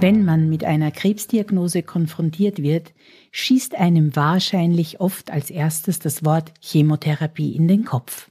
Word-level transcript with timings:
Wenn 0.00 0.24
man 0.24 0.48
mit 0.48 0.64
einer 0.64 0.90
Krebsdiagnose 0.90 1.82
konfrontiert 1.82 2.62
wird, 2.62 2.94
schießt 3.32 3.74
einem 3.74 4.16
wahrscheinlich 4.16 4.98
oft 4.98 5.30
als 5.30 5.50
erstes 5.50 5.98
das 5.98 6.24
Wort 6.24 6.54
Chemotherapie 6.62 7.54
in 7.54 7.68
den 7.68 7.84
Kopf. 7.84 8.30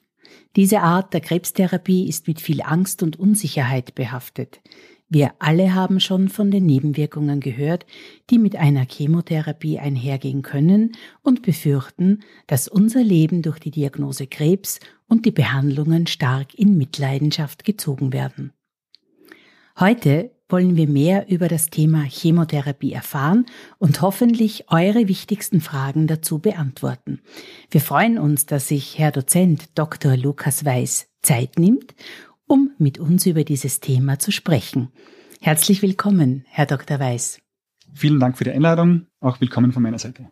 Diese 0.55 0.81
Art 0.81 1.13
der 1.13 1.21
Krebstherapie 1.21 2.09
ist 2.09 2.27
mit 2.27 2.41
viel 2.41 2.63
Angst 2.63 3.03
und 3.03 3.19
Unsicherheit 3.19 3.93
behaftet. 3.93 4.61
Wir 5.09 5.33
alle 5.37 5.75
haben 5.75 5.99
schon 5.99 6.29
von 6.29 6.49
den 6.49 6.65
Nebenwirkungen 6.65 7.39
gehört, 7.39 7.85
die 8.31 8.39
mit 8.39 8.55
einer 8.55 8.87
Chemotherapie 8.89 9.77
einhergehen 9.77 10.41
können 10.41 10.93
und 11.21 11.43
befürchten, 11.43 12.21
dass 12.47 12.67
unser 12.67 13.03
Leben 13.03 13.43
durch 13.43 13.59
die 13.59 13.71
Diagnose 13.71 14.25
Krebs 14.25 14.79
und 15.07 15.27
die 15.27 15.31
Behandlungen 15.31 16.07
stark 16.07 16.55
in 16.57 16.77
Mitleidenschaft 16.79 17.63
gezogen 17.63 18.11
werden. 18.11 18.53
Heute 19.79 20.31
wollen 20.49 20.75
wir 20.75 20.89
mehr 20.89 21.29
über 21.29 21.47
das 21.47 21.69
Thema 21.69 22.03
Chemotherapie 22.03 22.91
erfahren 22.91 23.45
und 23.77 24.01
hoffentlich 24.01 24.65
eure 24.69 25.07
wichtigsten 25.07 25.61
Fragen 25.61 26.07
dazu 26.07 26.39
beantworten. 26.39 27.21
Wir 27.69 27.81
freuen 27.81 28.17
uns, 28.17 28.47
dass 28.47 28.67
sich 28.67 28.97
Herr 28.97 29.11
Dozent 29.11 29.77
Dr. 29.77 30.17
Lukas 30.17 30.65
Weiß 30.65 31.07
Zeit 31.21 31.59
nimmt, 31.59 31.93
um 32.47 32.71
mit 32.79 32.97
uns 32.97 33.25
über 33.25 33.43
dieses 33.43 33.79
Thema 33.79 34.17
zu 34.19 34.31
sprechen. 34.31 34.89
Herzlich 35.39 35.81
willkommen, 35.81 36.45
Herr 36.49 36.65
Dr. 36.65 36.99
Weiß. 36.99 37.39
Vielen 37.93 38.19
Dank 38.19 38.37
für 38.37 38.43
die 38.43 38.51
Einladung, 38.51 39.05
auch 39.19 39.39
willkommen 39.39 39.71
von 39.71 39.83
meiner 39.83 39.99
Seite. 39.99 40.29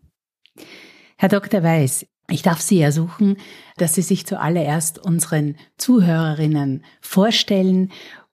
Herr 1.18 1.30
Dr. 1.30 1.64
Weiß, 1.64 2.08
ich 2.30 2.42
darf 2.42 2.60
Sie 2.60 2.82
ersuchen, 2.82 3.38
dass 3.78 3.96
Sie 3.96 4.02
sich 4.02 4.26
zuallererst 4.26 5.00
unseren 5.00 5.56
Zuhörerinnen 5.78 6.84
vorstellen 7.02 7.92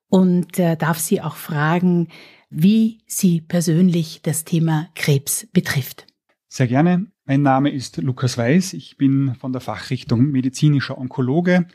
und 0.09 0.59
äh, 0.59 0.77
darf 0.77 0.99
Sie 0.99 1.21
auch 1.21 1.37
fragen, 1.37 2.09
wie 2.51 3.01
Sie 3.07 3.41
persönlich 3.41 4.23
das 4.23 4.45
Thema 4.45 4.89
Krebs 4.95 5.47
betrifft. 5.53 6.07
Sehr 6.49 6.69
gerne. 6.69 7.07
Mein 7.25 7.43
Name 7.43 7.71
ist 7.71 7.97
Lukas 7.97 8.39
Weiß. 8.39 8.75
Ich 8.75 8.97
bin 8.97 9.35
von 9.35 9.53
der 9.53 9.61
Fachrichtung 9.61 10.31
medizinischer 10.31 10.99
Onkologe 10.99 11.67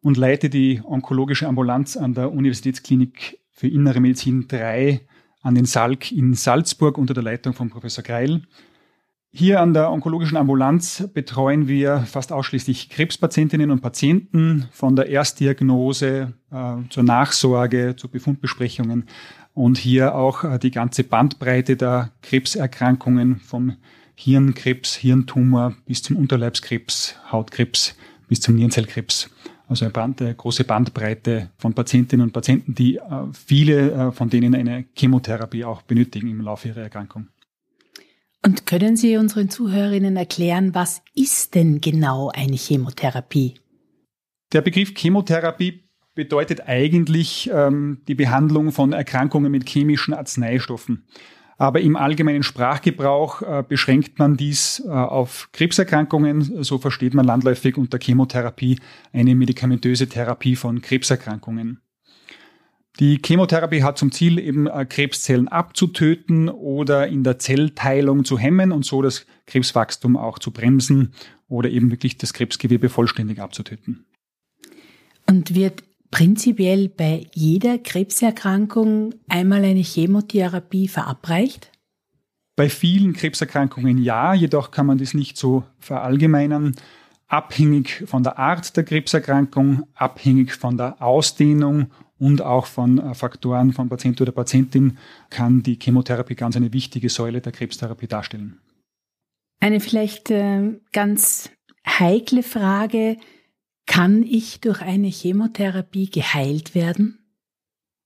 und 0.00 0.16
leite 0.16 0.50
die 0.50 0.82
onkologische 0.82 1.46
Ambulanz 1.46 1.96
an 1.96 2.14
der 2.14 2.32
Universitätsklinik 2.32 3.38
für 3.50 3.68
Innere 3.68 4.00
Medizin 4.00 4.48
3 4.48 5.00
an 5.42 5.54
den 5.54 5.66
Salk 5.66 6.10
in 6.10 6.34
Salzburg 6.34 6.98
unter 6.98 7.14
der 7.14 7.22
Leitung 7.22 7.52
von 7.52 7.70
Professor 7.70 8.02
Greil. 8.02 8.42
Hier 9.36 9.60
an 9.60 9.74
der 9.74 9.90
onkologischen 9.90 10.36
Ambulanz 10.36 11.08
betreuen 11.12 11.66
wir 11.66 12.04
fast 12.06 12.30
ausschließlich 12.30 12.88
Krebspatientinnen 12.88 13.72
und 13.72 13.80
Patienten 13.80 14.68
von 14.70 14.94
der 14.94 15.08
Erstdiagnose 15.08 16.34
äh, 16.52 16.74
zur 16.88 17.02
Nachsorge, 17.02 17.96
zu 17.96 18.06
Befundbesprechungen 18.06 19.06
und 19.52 19.76
hier 19.76 20.14
auch 20.14 20.44
äh, 20.44 20.60
die 20.60 20.70
ganze 20.70 21.02
Bandbreite 21.02 21.74
der 21.76 22.12
Krebserkrankungen 22.22 23.40
vom 23.40 23.76
Hirnkrebs, 24.14 24.94
Hirntumor 24.94 25.74
bis 25.84 26.04
zum 26.04 26.14
Unterleibskrebs, 26.14 27.16
Hautkrebs 27.32 27.96
bis 28.28 28.40
zum 28.40 28.54
Nierenzellkrebs. 28.54 29.30
Also 29.66 29.84
eine, 29.84 29.92
Band, 29.92 30.22
eine 30.22 30.36
große 30.36 30.62
Bandbreite 30.62 31.50
von 31.58 31.74
Patientinnen 31.74 32.26
und 32.26 32.32
Patienten, 32.32 32.76
die 32.76 32.98
äh, 32.98 33.00
viele 33.32 33.90
äh, 33.90 34.12
von 34.12 34.30
denen 34.30 34.54
eine 34.54 34.84
Chemotherapie 34.96 35.64
auch 35.64 35.82
benötigen 35.82 36.30
im 36.30 36.40
Laufe 36.40 36.68
ihrer 36.68 36.82
Erkrankung. 36.82 37.26
Und 38.44 38.66
können 38.66 38.96
Sie 38.96 39.16
unseren 39.16 39.48
Zuhörerinnen 39.48 40.16
erklären, 40.16 40.74
was 40.74 41.00
ist 41.14 41.54
denn 41.54 41.80
genau 41.80 42.30
eine 42.34 42.56
Chemotherapie? 42.56 43.54
Der 44.52 44.60
Begriff 44.60 44.92
Chemotherapie 44.94 45.88
bedeutet 46.14 46.68
eigentlich 46.68 47.50
ähm, 47.52 48.02
die 48.06 48.14
Behandlung 48.14 48.70
von 48.70 48.92
Erkrankungen 48.92 49.50
mit 49.50 49.66
chemischen 49.68 50.12
Arzneistoffen. 50.12 51.06
Aber 51.56 51.80
im 51.80 51.96
allgemeinen 51.96 52.42
Sprachgebrauch 52.42 53.40
äh, 53.42 53.64
beschränkt 53.66 54.18
man 54.18 54.36
dies 54.36 54.82
äh, 54.84 54.90
auf 54.90 55.48
Krebserkrankungen. 55.52 56.62
So 56.62 56.78
versteht 56.78 57.14
man 57.14 57.24
landläufig 57.24 57.78
unter 57.78 57.98
Chemotherapie 57.98 58.78
eine 59.12 59.34
medikamentöse 59.34 60.08
Therapie 60.08 60.56
von 60.56 60.82
Krebserkrankungen. 60.82 61.80
Die 63.00 63.20
Chemotherapie 63.24 63.82
hat 63.82 63.98
zum 63.98 64.12
Ziel, 64.12 64.38
eben 64.38 64.68
äh, 64.68 64.86
Krebszellen 64.88 65.48
abzutöten 65.48 66.48
oder 66.48 67.08
in 67.08 67.24
der 67.24 67.40
Zellteilung 67.40 68.24
zu 68.24 68.38
hemmen 68.38 68.70
und 68.70 68.84
so 68.84 69.02
das 69.02 69.26
Krebswachstum 69.46 70.16
auch 70.16 70.38
zu 70.38 70.52
bremsen 70.52 71.12
oder 71.48 71.70
eben 71.70 71.90
wirklich 71.90 72.18
das 72.18 72.32
Krebsgewebe 72.32 72.88
vollständig 72.88 73.40
abzutöten. 73.40 74.06
Und 75.26 75.54
wird 75.54 75.82
prinzipiell 76.12 76.88
bei 76.88 77.26
jeder 77.32 77.78
Krebserkrankung 77.78 79.14
einmal 79.28 79.64
eine 79.64 79.80
Chemotherapie 79.80 80.86
verabreicht? 80.86 81.72
Bei 82.54 82.68
vielen 82.68 83.14
Krebserkrankungen 83.14 83.98
ja, 83.98 84.34
jedoch 84.34 84.70
kann 84.70 84.86
man 84.86 84.98
das 84.98 85.14
nicht 85.14 85.36
so 85.36 85.64
verallgemeinern. 85.80 86.76
Abhängig 87.26 88.04
von 88.06 88.22
der 88.22 88.38
Art 88.38 88.76
der 88.76 88.84
Krebserkrankung, 88.84 89.88
abhängig 89.94 90.52
von 90.52 90.76
der 90.76 91.02
Ausdehnung 91.02 91.90
und 92.18 92.42
auch 92.42 92.66
von 92.66 92.98
äh, 92.98 93.14
Faktoren 93.14 93.72
von 93.72 93.88
Patient 93.88 94.20
oder 94.20 94.32
Patientin 94.32 94.98
kann 95.30 95.62
die 95.62 95.78
Chemotherapie 95.80 96.34
ganz 96.34 96.56
eine 96.56 96.72
wichtige 96.72 97.08
Säule 97.08 97.40
der 97.40 97.52
Krebstherapie 97.52 98.06
darstellen. 98.06 98.58
Eine 99.60 99.80
vielleicht 99.80 100.30
äh, 100.30 100.78
ganz 100.92 101.50
heikle 101.86 102.42
Frage, 102.42 103.16
kann 103.86 104.22
ich 104.22 104.60
durch 104.60 104.80
eine 104.80 105.08
Chemotherapie 105.08 106.10
geheilt 106.10 106.74
werden? 106.74 107.18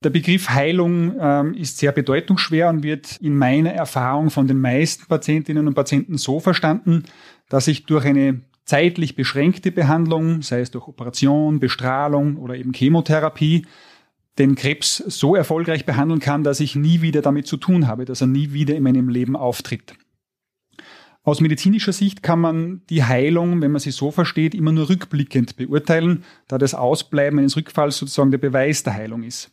Der 0.05 0.11
Begriff 0.11 0.49
Heilung 0.51 1.17
ähm, 1.19 1.55
ist 1.55 1.79
sehr 1.79 1.91
bedeutungsschwer 1.91 2.69
und 2.69 2.85
wird 2.85 3.17
in 3.17 3.37
meiner 3.37 3.73
Erfahrung 3.73 4.31
von 4.31 4.47
den 4.47 4.61
meisten 4.61 5.07
Patientinnen 5.07 5.67
und 5.67 5.75
Patienten 5.75 6.19
so 6.19 6.39
verstanden, 6.39 7.05
dass 7.49 7.67
ich 7.67 7.85
durch 7.85 8.05
eine 8.05 8.43
zeitlich 8.65 9.17
beschränkte 9.17 9.73
Behandlung, 9.73 10.43
sei 10.43 10.61
es 10.61 10.71
durch 10.71 10.87
Operation, 10.87 11.59
Bestrahlung 11.59 12.37
oder 12.37 12.55
eben 12.55 12.73
Chemotherapie, 12.73 13.67
den 14.39 14.55
Krebs 14.55 14.97
so 14.97 15.35
erfolgreich 15.35 15.85
behandeln 15.85 16.21
kann, 16.21 16.45
dass 16.45 16.61
ich 16.61 16.77
nie 16.77 17.01
wieder 17.01 17.23
damit 17.23 17.47
zu 17.47 17.57
tun 17.57 17.87
habe, 17.87 18.05
dass 18.05 18.21
er 18.21 18.27
nie 18.27 18.53
wieder 18.53 18.77
in 18.77 18.83
meinem 18.83 19.09
Leben 19.09 19.37
auftritt. 19.37 19.95
Aus 21.25 21.41
medizinischer 21.41 21.93
Sicht 21.93 22.23
kann 22.23 22.41
man 22.41 22.83
die 22.89 23.05
Heilung, 23.05 23.61
wenn 23.61 23.73
man 23.73 23.81
sie 23.81 23.91
so 23.91 24.11
versteht, 24.11 24.55
immer 24.55 24.73
nur 24.73 24.89
rückblickend 24.89 25.57
beurteilen, 25.57 26.25
da 26.47 26.57
das 26.57 26.75
Ausbleiben 26.75 27.39
eines 27.39 27.57
Rückfalls 27.57 27.99
sozusagen 27.99 28.31
der 28.31 28.39
Beweis 28.39 28.83
der 28.83 28.95
Heilung 28.95 29.25
ist. 29.25 29.51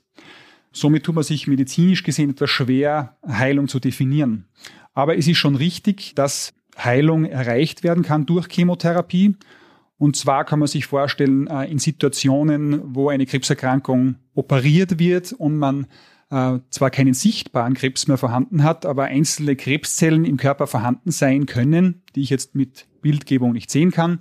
Somit 0.72 1.04
tut 1.04 1.16
man 1.16 1.24
sich 1.24 1.48
medizinisch 1.48 2.04
gesehen 2.04 2.30
etwas 2.30 2.50
schwer, 2.50 3.18
Heilung 3.28 3.68
zu 3.68 3.80
definieren. 3.80 4.46
Aber 4.94 5.18
es 5.18 5.28
ist 5.28 5.38
schon 5.38 5.56
richtig, 5.56 6.16
dass 6.16 6.54
Heilung 6.78 7.26
erreicht 7.26 7.84
werden 7.84 8.04
kann 8.04 8.26
durch 8.26 8.48
Chemotherapie 8.48 9.36
und 9.98 10.16
zwar 10.16 10.44
kann 10.46 10.60
man 10.60 10.68
sich 10.68 10.86
vorstellen, 10.86 11.48
äh, 11.48 11.66
in 11.66 11.80
Situationen, 11.80 12.82
wo 12.96 13.10
eine 13.10 13.26
Krebserkrankung 13.26 14.16
operiert 14.34 15.00
wird 15.00 15.32
und 15.34 15.58
man 15.58 15.88
äh, 16.30 16.60
zwar 16.70 16.90
keinen 16.90 17.14
sichtbaren 17.14 17.76
Krebs 17.76 18.08
mehr 18.08 18.18
vorhanden 18.18 18.64
hat, 18.64 18.86
aber 18.86 19.06
einzelne 19.06 19.56
Krebszellen 19.56 20.26
im 20.26 20.38
Körper 20.38 20.68
vorhanden 20.68 21.12
sein 21.12 21.46
können, 21.46 22.02
die 22.16 22.22
ich 22.22 22.30
jetzt 22.30 22.56
mit 22.56 22.88
Bildgebung 23.02 23.54
nicht 23.54 23.70
sehen 23.70 23.92
kann 23.92 24.20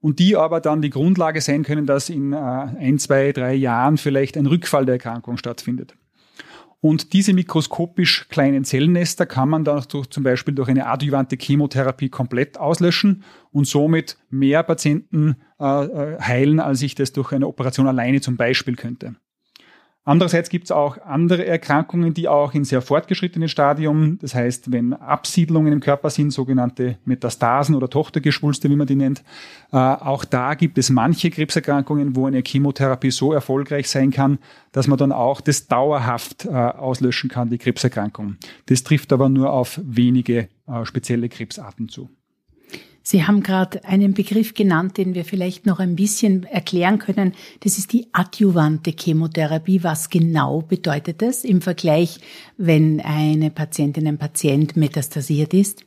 und 0.00 0.18
die 0.18 0.36
aber 0.36 0.60
dann 0.60 0.82
die 0.82 0.90
Grundlage 0.90 1.40
sein 1.40 1.62
können, 1.62 1.86
dass 1.86 2.10
in 2.10 2.32
äh, 2.32 2.36
ein, 2.36 2.98
zwei, 2.98 3.32
drei 3.32 3.54
Jahren 3.54 3.96
vielleicht 3.96 4.36
ein 4.36 4.46
Rückfall 4.46 4.84
der 4.84 4.96
Erkrankung 4.96 5.38
stattfindet. 5.38 5.94
Und 6.84 7.14
diese 7.14 7.32
mikroskopisch 7.32 8.28
kleinen 8.28 8.62
Zellnester 8.62 9.24
kann 9.24 9.48
man 9.48 9.64
dann 9.64 9.82
durch, 9.88 10.10
zum 10.10 10.22
Beispiel 10.22 10.54
durch 10.54 10.68
eine 10.68 10.86
adjuvante 10.86 11.38
Chemotherapie 11.40 12.10
komplett 12.10 12.60
auslöschen 12.60 13.24
und 13.52 13.66
somit 13.66 14.18
mehr 14.28 14.62
Patienten 14.62 15.36
äh, 15.58 15.64
äh, 15.64 16.20
heilen, 16.20 16.60
als 16.60 16.82
ich 16.82 16.94
das 16.94 17.12
durch 17.12 17.32
eine 17.32 17.46
Operation 17.48 17.88
alleine 17.88 18.20
zum 18.20 18.36
Beispiel 18.36 18.76
könnte. 18.76 19.14
Andererseits 20.06 20.50
gibt 20.50 20.64
es 20.64 20.70
auch 20.70 20.98
andere 21.06 21.46
Erkrankungen, 21.46 22.12
die 22.12 22.28
auch 22.28 22.52
in 22.52 22.64
sehr 22.64 22.82
fortgeschrittenen 22.82 23.48
Stadium, 23.48 24.18
das 24.20 24.34
heißt, 24.34 24.70
wenn 24.70 24.92
Absiedlungen 24.92 25.72
im 25.72 25.80
Körper 25.80 26.10
sind, 26.10 26.30
sogenannte 26.30 26.98
Metastasen 27.06 27.74
oder 27.74 27.88
Tochtergeschwulste, 27.88 28.68
wie 28.68 28.76
man 28.76 28.86
die 28.86 28.96
nennt, 28.96 29.24
äh, 29.72 29.76
auch 29.76 30.26
da 30.26 30.54
gibt 30.54 30.76
es 30.76 30.90
manche 30.90 31.30
Krebserkrankungen, 31.30 32.16
wo 32.16 32.26
eine 32.26 32.42
Chemotherapie 32.46 33.10
so 33.10 33.32
erfolgreich 33.32 33.88
sein 33.88 34.10
kann, 34.10 34.38
dass 34.72 34.88
man 34.88 34.98
dann 34.98 35.10
auch 35.10 35.40
das 35.40 35.68
dauerhaft 35.68 36.44
äh, 36.44 36.50
auslöschen 36.50 37.30
kann, 37.30 37.48
die 37.48 37.58
Krebserkrankung. 37.58 38.36
Das 38.66 38.82
trifft 38.82 39.10
aber 39.10 39.30
nur 39.30 39.54
auf 39.54 39.80
wenige 39.82 40.48
äh, 40.66 40.84
spezielle 40.84 41.30
Krebsarten 41.30 41.88
zu. 41.88 42.10
Sie 43.06 43.26
haben 43.26 43.42
gerade 43.42 43.84
einen 43.84 44.14
Begriff 44.14 44.54
genannt, 44.54 44.96
den 44.96 45.14
wir 45.14 45.26
vielleicht 45.26 45.66
noch 45.66 45.78
ein 45.78 45.94
bisschen 45.94 46.44
erklären 46.44 46.98
können. 46.98 47.34
Das 47.60 47.76
ist 47.76 47.92
die 47.92 48.08
adjuvante 48.12 48.94
Chemotherapie. 48.98 49.84
Was 49.84 50.08
genau 50.08 50.62
bedeutet 50.62 51.20
das 51.20 51.44
im 51.44 51.60
Vergleich, 51.60 52.18
wenn 52.56 53.02
eine 53.02 53.50
Patientin, 53.50 54.08
ein 54.08 54.16
Patient 54.16 54.74
metastasiert 54.78 55.52
ist? 55.52 55.84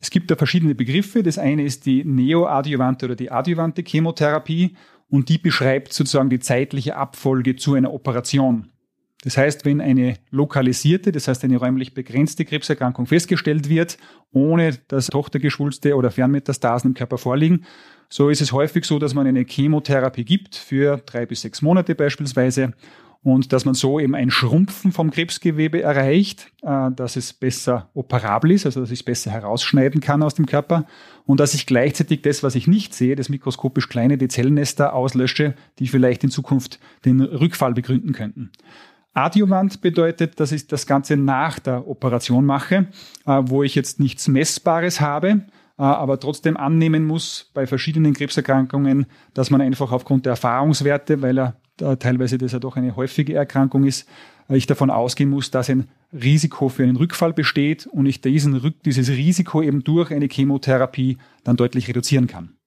Es 0.00 0.10
gibt 0.10 0.30
da 0.30 0.36
verschiedene 0.36 0.74
Begriffe. 0.74 1.22
Das 1.22 1.38
eine 1.38 1.64
ist 1.64 1.86
die 1.86 2.04
neoadjuvante 2.04 3.06
oder 3.06 3.16
die 3.16 3.30
adjuvante 3.30 3.82
Chemotherapie 3.82 4.76
und 5.08 5.30
die 5.30 5.38
beschreibt 5.38 5.94
sozusagen 5.94 6.28
die 6.28 6.40
zeitliche 6.40 6.96
Abfolge 6.96 7.56
zu 7.56 7.72
einer 7.72 7.94
Operation. 7.94 8.68
Das 9.24 9.36
heißt, 9.36 9.64
wenn 9.64 9.80
eine 9.80 10.14
lokalisierte, 10.30 11.10
das 11.10 11.26
heißt 11.26 11.42
eine 11.44 11.56
räumlich 11.56 11.92
begrenzte 11.92 12.44
Krebserkrankung 12.44 13.06
festgestellt 13.06 13.68
wird, 13.68 13.98
ohne 14.32 14.78
dass 14.86 15.08
Tochtergeschwulste 15.08 15.96
oder 15.96 16.10
Fernmetastasen 16.10 16.90
im 16.90 16.94
Körper 16.94 17.18
vorliegen, 17.18 17.64
so 18.08 18.30
ist 18.30 18.40
es 18.40 18.52
häufig 18.52 18.84
so, 18.84 18.98
dass 18.98 19.14
man 19.14 19.26
eine 19.26 19.44
Chemotherapie 19.44 20.24
gibt 20.24 20.54
für 20.54 20.98
drei 20.98 21.26
bis 21.26 21.42
sechs 21.42 21.62
Monate 21.62 21.94
beispielsweise 21.94 22.72
und 23.22 23.52
dass 23.52 23.64
man 23.64 23.74
so 23.74 23.98
eben 23.98 24.14
ein 24.14 24.30
Schrumpfen 24.30 24.92
vom 24.92 25.10
Krebsgewebe 25.10 25.82
erreicht, 25.82 26.52
äh, 26.62 26.90
dass 26.94 27.16
es 27.16 27.32
besser 27.32 27.90
operabel 27.94 28.52
ist, 28.52 28.66
also 28.66 28.80
dass 28.80 28.90
ich 28.90 29.00
es 29.00 29.04
besser 29.04 29.30
herausschneiden 29.30 30.00
kann 30.00 30.22
aus 30.22 30.34
dem 30.34 30.46
Körper 30.46 30.86
und 31.26 31.40
dass 31.40 31.54
ich 31.54 31.66
gleichzeitig 31.66 32.22
das, 32.22 32.42
was 32.42 32.54
ich 32.54 32.66
nicht 32.68 32.94
sehe, 32.94 33.16
das 33.16 33.28
mikroskopisch 33.28 33.88
kleine, 33.88 34.16
die 34.16 34.28
Zellnester 34.28 34.94
auslösche, 34.94 35.54
die 35.78 35.88
vielleicht 35.88 36.24
in 36.24 36.30
Zukunft 36.30 36.78
den 37.04 37.20
Rückfall 37.20 37.74
begründen 37.74 38.12
könnten. 38.12 38.52
Adjuvant 39.18 39.80
bedeutet, 39.80 40.38
dass 40.38 40.52
ich 40.52 40.66
das 40.66 40.86
Ganze 40.86 41.16
nach 41.16 41.58
der 41.58 41.88
Operation 41.88 42.46
mache, 42.46 42.86
äh, 43.26 43.42
wo 43.44 43.62
ich 43.62 43.74
jetzt 43.74 43.98
nichts 43.98 44.28
Messbares 44.28 45.00
habe, 45.00 45.28
äh, 45.28 45.82
aber 45.82 46.20
trotzdem 46.20 46.56
annehmen 46.56 47.04
muss 47.04 47.50
bei 47.52 47.66
verschiedenen 47.66 48.14
Krebserkrankungen, 48.14 49.06
dass 49.34 49.50
man 49.50 49.60
einfach 49.60 49.90
aufgrund 49.92 50.26
der 50.26 50.32
Erfahrungswerte, 50.32 51.20
weil 51.22 51.38
er 51.38 51.56
teilweise 51.98 52.38
das 52.38 52.52
ja 52.52 52.58
doch 52.58 52.76
eine 52.76 52.96
häufige 52.96 53.34
Erkrankung 53.34 53.84
ist, 53.84 54.08
äh, 54.48 54.56
ich 54.56 54.66
davon 54.66 54.90
ausgehen 54.90 55.30
muss, 55.30 55.50
dass 55.50 55.68
ein 55.70 55.88
Risiko 56.12 56.68
für 56.68 56.84
einen 56.84 56.96
Rückfall 56.96 57.32
besteht 57.32 57.86
und 57.86 58.06
ich 58.06 58.20
diesen, 58.20 58.74
dieses 58.84 59.08
Risiko 59.10 59.62
eben 59.62 59.84
durch 59.84 60.10
eine 60.10 60.28
Chemotherapie 60.30 61.18
dann 61.44 61.56
deutlich 61.56 61.88
reduzieren 61.88 62.26
kann. 62.26 62.57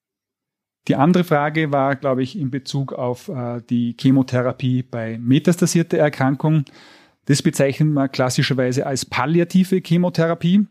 Die 0.88 0.96
andere 0.96 1.24
Frage 1.24 1.72
war, 1.72 1.96
glaube 1.96 2.24
ich, 2.24 2.38
in 2.38 2.50
Bezug 2.50 2.94
auf 2.94 3.30
äh, 3.30 3.62
die 3.70 3.96
Chemotherapie 4.00 4.84
bei 4.84 5.20
metastasierter 5.20 5.98
Erkrankung. 5.98 6.66
Das 7.26 7.42
bezeichnet 7.42 7.90
man 7.90 8.12
klassischerweise 8.12 8.86
als 8.88 9.06
palliative 9.06 9.82
Chemotherapie. 9.86 10.66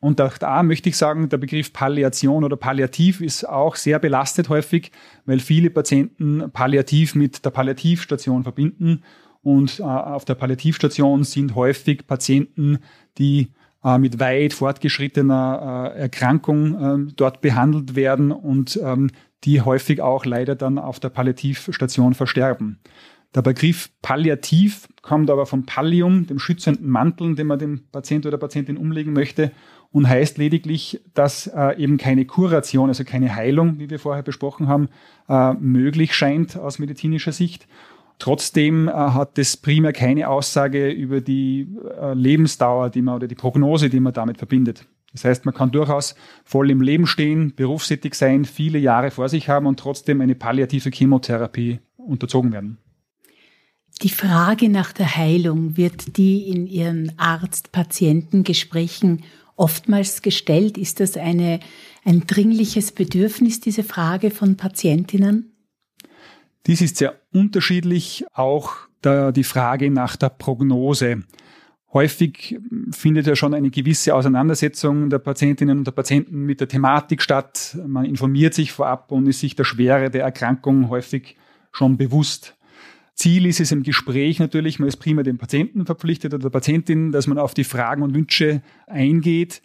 Und 0.00 0.20
auch 0.20 0.36
da 0.36 0.64
möchte 0.64 0.88
ich 0.88 0.96
sagen, 0.96 1.28
der 1.28 1.38
Begriff 1.38 1.72
Palliation 1.72 2.42
oder 2.42 2.56
Palliativ 2.56 3.20
ist 3.20 3.48
auch 3.48 3.76
sehr 3.76 4.00
belastet 4.00 4.48
häufig, 4.48 4.90
weil 5.26 5.38
viele 5.38 5.70
Patienten 5.70 6.50
Palliativ 6.52 7.14
mit 7.14 7.44
der 7.44 7.50
Palliativstation 7.50 8.42
verbinden. 8.42 9.04
Und 9.42 9.78
äh, 9.78 9.84
auf 9.84 10.24
der 10.24 10.34
Palliativstation 10.34 11.22
sind 11.22 11.54
häufig 11.54 12.04
Patienten, 12.08 12.80
die 13.16 13.52
äh, 13.84 13.98
mit 13.98 14.18
weit 14.18 14.54
fortgeschrittener 14.54 15.92
äh, 15.94 16.00
Erkrankung 16.00 17.08
äh, 17.08 17.12
dort 17.14 17.40
behandelt 17.40 17.94
werden 17.94 18.32
und 18.32 18.80
ähm, 18.82 19.10
die 19.44 19.60
häufig 19.60 20.00
auch 20.00 20.24
leider 20.24 20.54
dann 20.54 20.78
auf 20.78 21.00
der 21.00 21.08
Palliativstation 21.08 22.14
versterben. 22.14 22.78
Der 23.34 23.42
Begriff 23.42 23.90
Palliativ 24.02 24.88
kommt 25.00 25.30
aber 25.30 25.46
vom 25.46 25.64
Pallium, 25.64 26.26
dem 26.26 26.38
schützenden 26.38 26.88
Mantel, 26.88 27.34
den 27.34 27.46
man 27.46 27.58
dem 27.58 27.84
Patient 27.90 28.26
oder 28.26 28.36
Patientin 28.36 28.76
umlegen 28.76 29.14
möchte 29.14 29.52
und 29.90 30.08
heißt 30.08 30.38
lediglich, 30.38 31.00
dass 31.14 31.46
äh, 31.46 31.76
eben 31.78 31.96
keine 31.96 32.26
Kuration, 32.26 32.88
also 32.88 33.04
keine 33.04 33.34
Heilung, 33.34 33.78
wie 33.78 33.88
wir 33.88 33.98
vorher 33.98 34.22
besprochen 34.22 34.68
haben, 34.68 34.88
äh, 35.28 35.54
möglich 35.54 36.14
scheint 36.14 36.56
aus 36.56 36.78
medizinischer 36.78 37.32
Sicht. 37.32 37.66
Trotzdem 38.18 38.88
äh, 38.88 38.92
hat 38.92 39.38
das 39.38 39.56
primär 39.56 39.92
keine 39.92 40.28
Aussage 40.28 40.90
über 40.90 41.20
die 41.20 41.68
äh, 42.00 42.14
Lebensdauer, 42.14 42.90
die 42.90 43.02
man 43.02 43.16
oder 43.16 43.28
die 43.28 43.34
Prognose, 43.34 43.88
die 43.88 44.00
man 44.00 44.12
damit 44.12 44.38
verbindet. 44.38 44.86
Das 45.12 45.24
heißt, 45.24 45.44
man 45.44 45.54
kann 45.54 45.70
durchaus 45.70 46.14
voll 46.44 46.70
im 46.70 46.80
Leben 46.80 47.06
stehen, 47.06 47.54
berufstätig 47.54 48.14
sein, 48.14 48.44
viele 48.44 48.78
Jahre 48.78 49.10
vor 49.10 49.28
sich 49.28 49.48
haben 49.48 49.66
und 49.66 49.78
trotzdem 49.78 50.20
eine 50.20 50.34
palliative 50.34 50.90
Chemotherapie 50.90 51.80
unterzogen 51.96 52.52
werden. 52.52 52.78
Die 54.00 54.08
Frage 54.08 54.68
nach 54.68 54.92
der 54.92 55.16
Heilung 55.16 55.76
wird 55.76 56.16
die 56.16 56.48
in 56.48 56.66
Ihren 56.66 57.12
Arzt-Patienten-Gesprächen 57.18 59.24
oftmals 59.54 60.22
gestellt. 60.22 60.78
Ist 60.78 61.00
das 61.00 61.16
eine, 61.16 61.60
ein 62.04 62.26
dringliches 62.26 62.92
Bedürfnis, 62.92 63.60
diese 63.60 63.84
Frage 63.84 64.30
von 64.30 64.56
Patientinnen? 64.56 65.52
Dies 66.66 66.80
ist 66.80 66.96
sehr 66.96 67.20
unterschiedlich, 67.32 68.24
auch 68.32 68.72
die 69.04 69.44
Frage 69.44 69.90
nach 69.90 70.16
der 70.16 70.30
Prognose. 70.30 71.22
Häufig 71.92 72.58
findet 72.90 73.26
ja 73.26 73.36
schon 73.36 73.52
eine 73.52 73.68
gewisse 73.68 74.14
Auseinandersetzung 74.14 75.10
der 75.10 75.18
Patientinnen 75.18 75.78
und 75.78 75.86
der 75.86 75.92
Patienten 75.92 76.46
mit 76.46 76.60
der 76.60 76.68
Thematik 76.68 77.20
statt. 77.20 77.76
Man 77.86 78.06
informiert 78.06 78.54
sich 78.54 78.72
vorab 78.72 79.12
und 79.12 79.26
ist 79.26 79.40
sich 79.40 79.56
der 79.56 79.64
Schwere 79.64 80.08
der 80.10 80.22
Erkrankung 80.22 80.88
häufig 80.88 81.36
schon 81.70 81.98
bewusst. 81.98 82.56
Ziel 83.14 83.44
ist 83.44 83.60
es 83.60 83.72
im 83.72 83.82
Gespräch 83.82 84.38
natürlich, 84.38 84.78
man 84.78 84.88
ist 84.88 84.96
prima 84.96 85.22
dem 85.22 85.36
Patienten 85.36 85.84
verpflichtet 85.84 86.32
oder 86.32 86.44
der 86.44 86.50
Patientin, 86.50 87.12
dass 87.12 87.26
man 87.26 87.36
auf 87.36 87.52
die 87.52 87.64
Fragen 87.64 88.02
und 88.02 88.14
Wünsche 88.14 88.62
eingeht. 88.86 89.60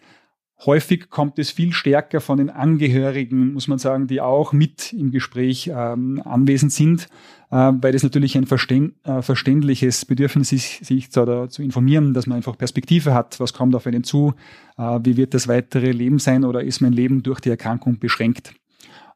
Häufig 0.66 1.08
kommt 1.08 1.38
es 1.38 1.52
viel 1.52 1.72
stärker 1.72 2.20
von 2.20 2.38
den 2.38 2.50
Angehörigen, 2.50 3.52
muss 3.52 3.68
man 3.68 3.78
sagen, 3.78 4.08
die 4.08 4.20
auch 4.20 4.52
mit 4.52 4.92
im 4.92 5.12
Gespräch 5.12 5.70
ähm, 5.72 6.20
anwesend 6.24 6.72
sind, 6.72 7.06
äh, 7.50 7.72
weil 7.80 7.92
das 7.92 8.02
natürlich 8.02 8.36
ein 8.36 8.46
verständ, 8.46 8.94
äh, 9.04 9.22
verständliches 9.22 10.04
Bedürfnis 10.04 10.50
ist, 10.50 10.84
sich 10.84 11.12
zu, 11.12 11.46
zu 11.46 11.62
informieren, 11.62 12.12
dass 12.12 12.26
man 12.26 12.36
einfach 12.36 12.58
Perspektive 12.58 13.14
hat, 13.14 13.38
was 13.38 13.52
kommt 13.52 13.76
auf 13.76 13.86
einen 13.86 14.02
zu, 14.02 14.34
äh, 14.76 14.98
wie 15.04 15.16
wird 15.16 15.32
das 15.32 15.46
weitere 15.46 15.92
Leben 15.92 16.18
sein 16.18 16.44
oder 16.44 16.64
ist 16.64 16.80
mein 16.80 16.92
Leben 16.92 17.22
durch 17.22 17.38
die 17.38 17.50
Erkrankung 17.50 18.00
beschränkt. 18.00 18.52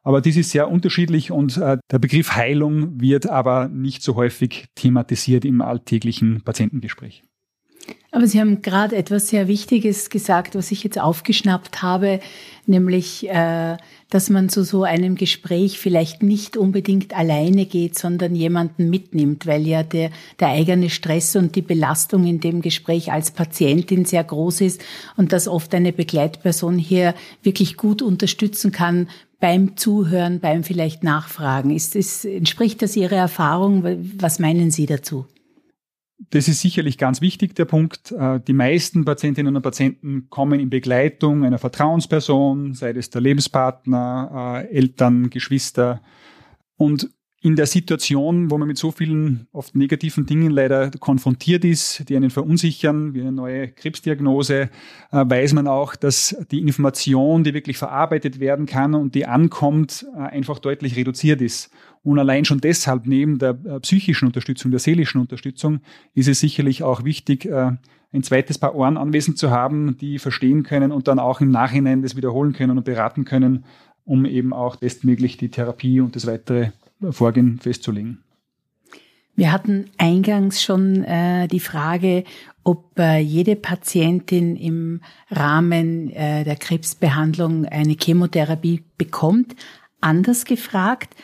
Aber 0.01 0.21
dies 0.21 0.37
ist 0.37 0.51
sehr 0.51 0.69
unterschiedlich 0.69 1.31
und 1.31 1.57
äh, 1.57 1.77
der 1.91 1.99
Begriff 1.99 2.35
Heilung 2.35 3.01
wird 3.01 3.29
aber 3.29 3.67
nicht 3.67 4.01
so 4.01 4.15
häufig 4.15 4.67
thematisiert 4.75 5.43
im 5.43 5.61
alltäglichen 5.61 6.41
Patientengespräch. 6.41 7.23
Aber 8.15 8.27
Sie 8.27 8.39
haben 8.39 8.61
gerade 8.61 8.95
etwas 8.95 9.29
sehr 9.29 9.47
Wichtiges 9.47 10.11
gesagt, 10.11 10.53
was 10.53 10.71
ich 10.71 10.83
jetzt 10.83 11.01
aufgeschnappt 11.01 11.81
habe, 11.81 12.19
nämlich, 12.67 13.27
äh, 13.27 13.75
dass 14.11 14.29
man 14.29 14.49
zu 14.49 14.63
so 14.63 14.83
einem 14.83 15.15
Gespräch 15.15 15.79
vielleicht 15.79 16.21
nicht 16.21 16.55
unbedingt 16.55 17.17
alleine 17.17 17.65
geht, 17.65 17.97
sondern 17.97 18.35
jemanden 18.35 18.91
mitnimmt, 18.91 19.47
weil 19.47 19.65
ja 19.65 19.81
der, 19.81 20.11
der 20.39 20.49
eigene 20.49 20.91
Stress 20.91 21.35
und 21.35 21.55
die 21.55 21.63
Belastung 21.63 22.27
in 22.27 22.39
dem 22.39 22.61
Gespräch 22.61 23.11
als 23.11 23.31
Patientin 23.31 24.05
sehr 24.05 24.23
groß 24.23 24.61
ist 24.61 24.83
und 25.17 25.33
dass 25.33 25.47
oft 25.47 25.73
eine 25.73 25.91
Begleitperson 25.91 26.77
hier 26.77 27.15
wirklich 27.41 27.77
gut 27.77 28.03
unterstützen 28.03 28.71
kann 28.71 29.09
beim 29.39 29.75
Zuhören, 29.75 30.39
beim 30.39 30.63
vielleicht 30.63 31.03
Nachfragen. 31.03 31.71
Ist, 31.71 31.95
ist, 31.95 32.25
entspricht 32.25 32.83
das 32.83 32.95
Ihrer 32.95 33.15
Erfahrung? 33.15 33.83
Was 34.19 34.37
meinen 34.37 34.69
Sie 34.69 34.85
dazu? 34.85 35.25
Das 36.29 36.47
ist 36.47 36.61
sicherlich 36.61 36.97
ganz 36.97 37.21
wichtig, 37.21 37.55
der 37.55 37.65
Punkt. 37.65 38.11
Äh, 38.11 38.39
die 38.39 38.53
meisten 38.53 39.05
Patientinnen 39.05 39.55
und 39.55 39.61
Patienten 39.61 40.27
kommen 40.29 40.59
in 40.59 40.69
Begleitung 40.69 41.43
einer 41.43 41.57
Vertrauensperson, 41.57 42.73
sei 42.73 42.91
es 42.91 43.09
der 43.09 43.21
Lebenspartner, 43.21 44.63
äh, 44.63 44.75
Eltern, 44.75 45.29
Geschwister. 45.29 46.01
Und 46.77 47.09
in 47.41 47.57
der 47.57 47.65
Situation, 47.65 48.51
wo 48.51 48.57
man 48.57 48.69
mit 48.69 48.77
so 48.77 48.91
vielen 48.91 49.47
oft 49.51 49.75
negativen 49.75 50.25
Dingen 50.25 50.51
leider 50.51 50.91
konfrontiert 50.91 51.65
ist, 51.65 52.07
die 52.07 52.15
einen 52.15 52.29
verunsichern, 52.29 53.13
wie 53.13 53.19
eine 53.19 53.33
neue 53.33 53.67
Krebsdiagnose, 53.67 54.69
äh, 55.11 55.25
weiß 55.25 55.53
man 55.53 55.67
auch, 55.67 55.95
dass 55.95 56.37
die 56.51 56.61
Information, 56.61 57.43
die 57.43 57.53
wirklich 57.53 57.77
verarbeitet 57.77 58.39
werden 58.39 58.65
kann 58.65 58.93
und 58.95 59.13
die 59.13 59.25
ankommt, 59.25 60.05
einfach 60.15 60.59
deutlich 60.59 60.95
reduziert 60.95 61.41
ist. 61.41 61.69
Und 62.03 62.19
allein 62.19 62.43
schon 62.43 62.59
deshalb, 62.59 63.07
neben 63.07 63.39
der 63.39 63.57
äh, 63.65 63.79
psychischen 63.79 64.25
Unterstützung, 64.25 64.71
der 64.71 64.79
seelischen 64.79 65.21
Unterstützung, 65.21 65.79
ist 66.13 66.27
es 66.27 66.39
sicherlich 66.39 66.83
auch 66.83 67.05
wichtig, 67.05 67.45
äh, 67.45 67.71
ein 68.11 68.23
zweites 68.23 68.57
Paar 68.59 68.75
Ohren 68.75 68.97
anwesend 68.97 69.37
zu 69.37 69.51
haben, 69.51 69.97
die 69.97 70.19
verstehen 70.19 70.63
können 70.63 70.91
und 70.91 71.07
dann 71.07 71.17
auch 71.17 71.41
im 71.41 71.49
Nachhinein 71.49 72.01
das 72.01 72.15
wiederholen 72.15 72.53
können 72.53 72.77
und 72.77 72.83
beraten 72.83 73.25
können, 73.25 73.65
um 74.05 74.25
eben 74.25 74.53
auch 74.53 74.75
bestmöglich 74.75 75.37
die 75.37 75.49
Therapie 75.49 76.01
und 76.01 76.15
das 76.15 76.27
weitere 76.27 76.71
Vorgehen 77.11 77.59
festzulegen. 77.59 78.23
Wir 79.35 79.51
hatten 79.51 79.89
eingangs 79.97 80.61
schon 80.61 81.03
äh, 81.03 81.47
die 81.47 81.59
Frage, 81.59 82.23
ob 82.63 82.99
äh, 82.99 83.17
jede 83.17 83.55
Patientin 83.55 84.55
im 84.55 85.01
Rahmen 85.31 86.11
äh, 86.11 86.43
der 86.43 86.55
Krebsbehandlung 86.55 87.65
eine 87.65 87.95
Chemotherapie 87.99 88.83
bekommt. 88.97 89.55
Anders 90.01 90.45
gefragt, 90.45 91.15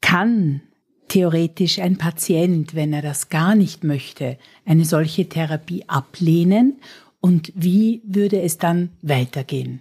kann 0.00 0.62
theoretisch 1.08 1.78
ein 1.80 1.98
Patient, 1.98 2.74
wenn 2.74 2.92
er 2.92 3.02
das 3.02 3.28
gar 3.28 3.54
nicht 3.54 3.84
möchte, 3.84 4.38
eine 4.64 4.84
solche 4.84 5.28
Therapie 5.28 5.84
ablehnen 5.88 6.78
und 7.20 7.52
wie 7.54 8.02
würde 8.04 8.40
es 8.40 8.58
dann 8.58 8.90
weitergehen? 9.02 9.80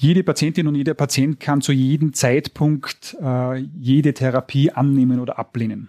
Jede 0.00 0.22
Patientin 0.22 0.68
und 0.68 0.76
jeder 0.76 0.94
Patient 0.94 1.40
kann 1.40 1.60
zu 1.60 1.72
jedem 1.72 2.12
Zeitpunkt 2.12 3.16
äh, 3.20 3.56
jede 3.56 4.14
Therapie 4.14 4.70
annehmen 4.70 5.18
oder 5.18 5.40
ablehnen. 5.40 5.88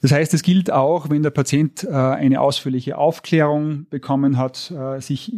Das 0.00 0.12
heißt, 0.12 0.34
es 0.34 0.42
gilt 0.42 0.70
auch, 0.70 1.10
wenn 1.10 1.24
der 1.24 1.30
Patient 1.30 1.82
äh, 1.82 1.90
eine 1.90 2.40
ausführliche 2.40 2.96
Aufklärung 2.98 3.86
bekommen 3.90 4.36
hat, 4.36 4.70
äh, 4.70 5.00
sich 5.00 5.32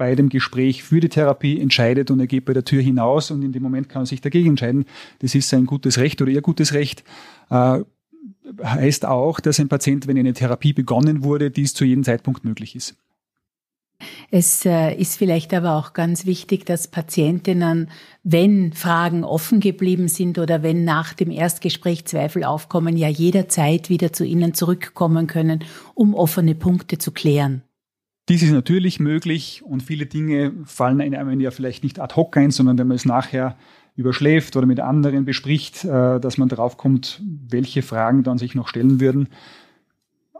bei 0.00 0.14
dem 0.14 0.30
Gespräch 0.30 0.82
für 0.82 0.98
die 0.98 1.10
Therapie 1.10 1.60
entscheidet 1.60 2.10
und 2.10 2.20
er 2.20 2.26
geht 2.26 2.46
bei 2.46 2.54
der 2.54 2.64
Tür 2.64 2.80
hinaus 2.80 3.30
und 3.30 3.42
in 3.42 3.52
dem 3.52 3.62
Moment 3.62 3.90
kann 3.90 4.04
er 4.04 4.06
sich 4.06 4.22
dagegen 4.22 4.48
entscheiden. 4.48 4.86
Das 5.18 5.34
ist 5.34 5.50
sein 5.50 5.66
gutes 5.66 5.98
Recht 5.98 6.22
oder 6.22 6.30
ihr 6.30 6.40
gutes 6.40 6.72
Recht. 6.72 7.04
Äh, 7.50 7.80
heißt 8.64 9.04
auch, 9.04 9.40
dass 9.40 9.60
ein 9.60 9.68
Patient, 9.68 10.06
wenn 10.06 10.16
eine 10.16 10.32
Therapie 10.32 10.72
begonnen 10.72 11.22
wurde, 11.22 11.50
dies 11.50 11.74
zu 11.74 11.84
jedem 11.84 12.02
Zeitpunkt 12.02 12.46
möglich 12.46 12.74
ist. 12.74 12.96
Es 14.30 14.64
äh, 14.64 14.94
ist 14.94 15.18
vielleicht 15.18 15.52
aber 15.52 15.76
auch 15.76 15.92
ganz 15.92 16.24
wichtig, 16.24 16.64
dass 16.64 16.88
Patientinnen, 16.88 17.90
wenn 18.22 18.72
Fragen 18.72 19.22
offen 19.22 19.60
geblieben 19.60 20.08
sind 20.08 20.38
oder 20.38 20.62
wenn 20.62 20.82
nach 20.82 21.12
dem 21.12 21.30
Erstgespräch 21.30 22.06
Zweifel 22.06 22.44
aufkommen, 22.44 22.96
ja 22.96 23.08
jederzeit 23.08 23.90
wieder 23.90 24.14
zu 24.14 24.24
Ihnen 24.24 24.54
zurückkommen 24.54 25.26
können, 25.26 25.62
um 25.92 26.14
offene 26.14 26.54
Punkte 26.54 26.96
zu 26.96 27.12
klären. 27.12 27.64
Dies 28.30 28.44
ist 28.44 28.52
natürlich 28.52 29.00
möglich 29.00 29.60
und 29.64 29.82
viele 29.82 30.06
Dinge 30.06 30.52
fallen 30.64 31.00
einem 31.00 31.40
ja 31.40 31.50
vielleicht 31.50 31.82
nicht 31.82 31.98
ad 31.98 32.14
hoc 32.14 32.36
ein, 32.36 32.52
sondern 32.52 32.78
wenn 32.78 32.86
man 32.86 32.94
es 32.94 33.04
nachher 33.04 33.56
überschläft 33.96 34.54
oder 34.54 34.66
mit 34.66 34.78
anderen 34.78 35.24
bespricht, 35.24 35.84
äh, 35.84 36.20
dass 36.20 36.38
man 36.38 36.48
darauf 36.48 36.76
kommt, 36.76 37.20
welche 37.48 37.82
Fragen 37.82 38.22
dann 38.22 38.38
sich 38.38 38.54
noch 38.54 38.68
stellen 38.68 39.00
würden. 39.00 39.30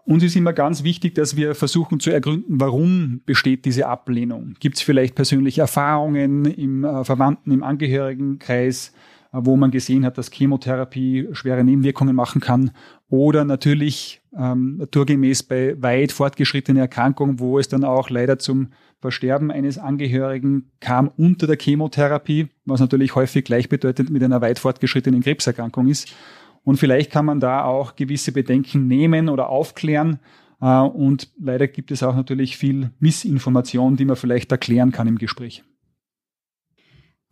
Uns 0.05 0.23
ist 0.23 0.37
immer 0.37 0.53
ganz 0.53 0.85
wichtig, 0.85 1.17
dass 1.17 1.35
wir 1.35 1.57
versuchen 1.57 1.99
zu 1.99 2.13
ergründen, 2.13 2.61
warum 2.61 3.23
besteht 3.27 3.65
diese 3.65 3.89
Ablehnung. 3.89 4.55
Gibt 4.61 4.77
es 4.77 4.83
vielleicht 4.83 5.17
persönliche 5.17 5.63
Erfahrungen 5.63 6.45
im 6.45 6.85
äh, 6.85 7.03
Verwandten, 7.03 7.51
im 7.51 7.65
Angehörigenkreis, 7.65 8.95
äh, 9.33 9.39
wo 9.43 9.57
man 9.57 9.73
gesehen 9.73 10.05
hat, 10.05 10.17
dass 10.17 10.31
Chemotherapie 10.31 11.27
schwere 11.33 11.65
Nebenwirkungen 11.65 12.15
machen 12.15 12.41
kann? 12.41 12.71
Oder 13.11 13.45
natürlich 13.45 14.23
ähm, 14.39 14.77
naturgemäß 14.77 15.43
bei 15.43 15.75
weit 15.83 16.13
fortgeschrittenen 16.13 16.81
Erkrankungen, 16.81 17.41
wo 17.41 17.59
es 17.59 17.69
dann 17.69 17.83
auch 17.83 18.09
leider 18.09 18.39
zum 18.39 18.69
Versterben 19.01 19.51
eines 19.51 19.79
Angehörigen 19.79 20.71
kam 20.79 21.11
unter 21.17 21.49
der 21.49 21.59
Chemotherapie, 21.59 22.49
was 22.67 22.81
natürlich 22.81 23.17
häufig 23.17 23.45
gleichbedeutend 23.45 24.11
mit 24.11 24.23
einer 24.23 24.41
weit 24.41 24.61
fortgeschrittenen 24.61 25.23
Krebserkrankung 25.23 25.89
ist. 25.89 26.15
Und 26.63 26.77
vielleicht 26.77 27.11
kann 27.11 27.25
man 27.25 27.41
da 27.41 27.65
auch 27.65 27.97
gewisse 27.97 28.31
Bedenken 28.31 28.87
nehmen 28.87 29.29
oder 29.29 29.49
aufklären. 29.49 30.21
Äh, 30.61 30.79
und 30.81 31.33
leider 31.41 31.67
gibt 31.67 31.91
es 31.91 32.05
auch 32.05 32.15
natürlich 32.15 32.57
viel 32.57 32.91
Missinformation, 33.01 33.97
die 33.97 34.05
man 34.05 34.17
vielleicht 34.17 34.53
erklären 34.53 34.93
kann 34.93 35.09
im 35.09 35.19
Gespräch. 35.19 35.65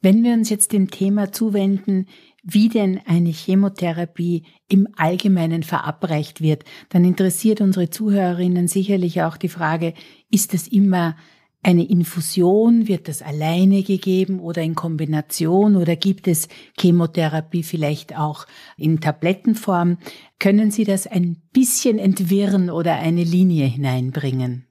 Wenn 0.01 0.23
wir 0.23 0.33
uns 0.33 0.49
jetzt 0.49 0.73
dem 0.73 0.91
Thema 0.91 1.33
zuwenden, 1.33 2.07
wie 2.51 2.71
denn 2.71 3.01
eine 3.05 3.29
Chemotherapie 3.29 4.45
im 4.69 4.89
Allgemeinen 4.97 5.63
verabreicht 5.63 6.41
wird, 6.41 6.65
dann 6.89 7.05
interessiert 7.05 7.61
unsere 7.61 7.91
Zuhörerinnen 7.91 8.69
sicherlich 8.69 9.23
auch 9.23 9.37
die 9.37 9.51
Frage, 9.51 9.93
ist 10.31 10.55
es 10.55 10.67
immer 10.67 11.17
eine 11.63 11.87
Infusion, 11.87 12.89
wird 12.89 13.09
das 13.09 13.21
alleine 13.21 13.83
gegeben 13.83 14.41
oder 14.41 14.63
in 14.63 14.75
Kombination 14.75 15.77
oder 15.77 15.95
gibt 15.97 16.27
es 16.27 16.49
Chemotherapie 16.79 17.65
vielleicht 17.65 18.17
auch 18.17 18.47
in 18.79 19.01
Tablettenform? 19.01 19.99
Können 20.39 20.71
Sie 20.71 20.85
das 20.85 21.07
ein 21.07 21.43
bisschen 21.53 21.99
entwirren 21.99 22.71
oder 22.71 22.95
eine 22.95 23.25
Linie 23.25 23.67
hineinbringen? 23.67 24.69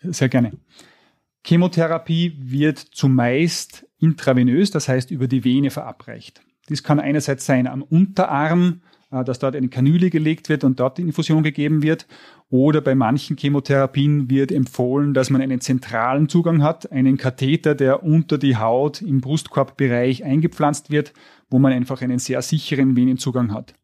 Sehr 0.00 0.28
gerne. 0.28 0.52
Chemotherapie 1.44 2.36
wird 2.40 2.78
zumeist 2.78 3.86
intravenös, 3.98 4.72
das 4.72 4.88
heißt 4.88 5.12
über 5.12 5.28
die 5.28 5.44
Vene 5.44 5.70
verabreicht. 5.70 6.42
Dies 6.68 6.82
kann 6.82 7.00
einerseits 7.00 7.46
sein 7.46 7.66
am 7.66 7.82
Unterarm, 7.82 8.80
äh, 9.10 9.24
dass 9.24 9.38
dort 9.38 9.56
eine 9.56 9.68
Kanüle 9.68 10.10
gelegt 10.10 10.48
wird 10.48 10.64
und 10.64 10.80
dort 10.80 10.98
die 10.98 11.02
Infusion 11.02 11.42
gegeben 11.42 11.82
wird. 11.82 12.06
Oder 12.50 12.80
bei 12.80 12.94
manchen 12.94 13.36
Chemotherapien 13.36 14.28
wird 14.28 14.52
empfohlen, 14.52 15.14
dass 15.14 15.30
man 15.30 15.40
einen 15.40 15.60
zentralen 15.60 16.28
Zugang 16.28 16.62
hat, 16.62 16.90
einen 16.92 17.16
Katheter, 17.16 17.74
der 17.74 18.02
unter 18.02 18.38
die 18.38 18.56
Haut 18.56 19.00
im 19.02 19.20
Brustkorbbereich 19.20 20.24
eingepflanzt 20.24 20.90
wird, 20.90 21.12
wo 21.50 21.58
man 21.58 21.72
einfach 21.72 22.02
einen 22.02 22.18
sehr 22.18 22.42
sicheren 22.42 22.96
Venenzugang 22.96 23.52
hat. 23.52 23.74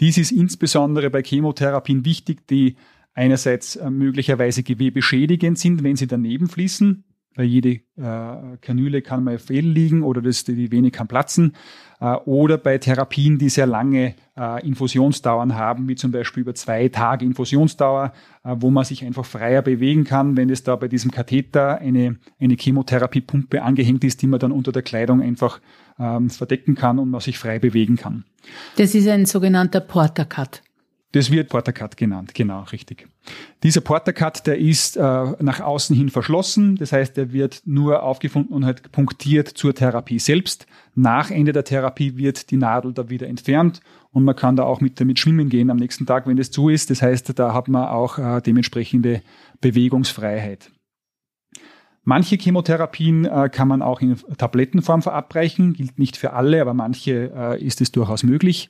Dies 0.00 0.18
ist 0.18 0.32
insbesondere 0.32 1.10
bei 1.10 1.22
Chemotherapien 1.22 2.04
wichtig, 2.04 2.46
die 2.48 2.76
einerseits 3.14 3.76
äh, 3.76 3.90
möglicherweise 3.90 4.62
gewebeschädigend 4.62 5.58
sind, 5.58 5.82
wenn 5.82 5.96
sie 5.96 6.06
daneben 6.06 6.48
fließen, 6.48 7.04
weil 7.36 7.46
jede 7.46 7.80
äh, 7.96 8.56
Kanüle 8.60 9.02
kann 9.02 9.24
mal 9.24 9.38
fehl 9.38 9.66
liegen 9.66 10.02
oder 10.02 10.22
das, 10.22 10.44
die 10.44 10.72
Vene 10.72 10.90
kann 10.90 11.06
platzen. 11.06 11.54
Äh, 12.00 12.14
oder 12.24 12.58
bei 12.58 12.78
Therapien, 12.78 13.38
die 13.38 13.48
sehr 13.48 13.66
lange 13.66 14.14
äh, 14.36 14.66
Infusionsdauern 14.66 15.54
haben, 15.54 15.88
wie 15.88 15.94
zum 15.94 16.10
Beispiel 16.10 16.42
über 16.42 16.54
zwei 16.54 16.88
Tage 16.88 17.24
Infusionsdauer, 17.24 18.12
äh, 18.44 18.56
wo 18.58 18.70
man 18.70 18.84
sich 18.84 19.04
einfach 19.04 19.24
freier 19.24 19.62
bewegen 19.62 20.04
kann, 20.04 20.36
wenn 20.36 20.50
es 20.50 20.62
da 20.62 20.76
bei 20.76 20.88
diesem 20.88 21.10
Katheter 21.10 21.78
eine, 21.78 22.16
eine 22.40 22.56
Chemotherapiepumpe 22.56 23.62
angehängt 23.62 24.04
ist, 24.04 24.22
die 24.22 24.26
man 24.26 24.40
dann 24.40 24.52
unter 24.52 24.72
der 24.72 24.82
Kleidung 24.82 25.22
einfach 25.22 25.60
ähm, 25.98 26.30
verdecken 26.30 26.74
kann 26.74 26.98
und 26.98 27.10
man 27.10 27.20
sich 27.20 27.38
frei 27.38 27.58
bewegen 27.58 27.96
kann. 27.96 28.24
Das 28.76 28.94
ist 28.94 29.08
ein 29.08 29.26
sogenannter 29.26 29.80
Porter-Cut. 29.80 30.62
Das 31.16 31.30
wird 31.30 31.48
Portercut 31.48 31.96
genannt, 31.96 32.34
genau, 32.34 32.64
richtig. 32.64 33.08
Dieser 33.62 33.80
Portercut, 33.80 34.46
der 34.46 34.58
ist 34.58 34.98
äh, 34.98 35.00
nach 35.00 35.60
außen 35.60 35.96
hin 35.96 36.10
verschlossen, 36.10 36.76
das 36.76 36.92
heißt, 36.92 37.16
der 37.16 37.32
wird 37.32 37.62
nur 37.64 38.02
aufgefunden 38.02 38.54
und 38.54 38.66
halt 38.66 38.92
punktiert 38.92 39.48
zur 39.48 39.74
Therapie 39.74 40.18
selbst. 40.18 40.66
Nach 40.94 41.30
Ende 41.30 41.54
der 41.54 41.64
Therapie 41.64 42.18
wird 42.18 42.50
die 42.50 42.58
Nadel 42.58 42.92
da 42.92 43.08
wieder 43.08 43.28
entfernt 43.28 43.80
und 44.12 44.24
man 44.24 44.36
kann 44.36 44.56
da 44.56 44.64
auch 44.64 44.82
mit 44.82 45.00
damit 45.00 45.18
schwimmen 45.18 45.48
gehen 45.48 45.70
am 45.70 45.78
nächsten 45.78 46.04
Tag, 46.04 46.26
wenn 46.26 46.36
es 46.36 46.50
zu 46.50 46.68
ist. 46.68 46.90
Das 46.90 47.00
heißt, 47.00 47.38
da 47.38 47.54
hat 47.54 47.68
man 47.68 47.88
auch 47.88 48.18
äh, 48.18 48.42
dementsprechende 48.42 49.22
Bewegungsfreiheit. 49.62 50.70
Manche 52.04 52.36
Chemotherapien 52.36 53.24
äh, 53.24 53.48
kann 53.50 53.68
man 53.68 53.80
auch 53.80 54.02
in 54.02 54.16
Tablettenform 54.36 55.00
verabreichen, 55.00 55.72
gilt 55.72 55.98
nicht 55.98 56.18
für 56.18 56.34
alle, 56.34 56.60
aber 56.60 56.74
manche 56.74 57.32
äh, 57.34 57.64
ist 57.64 57.80
es 57.80 57.90
durchaus 57.90 58.22
möglich. 58.22 58.68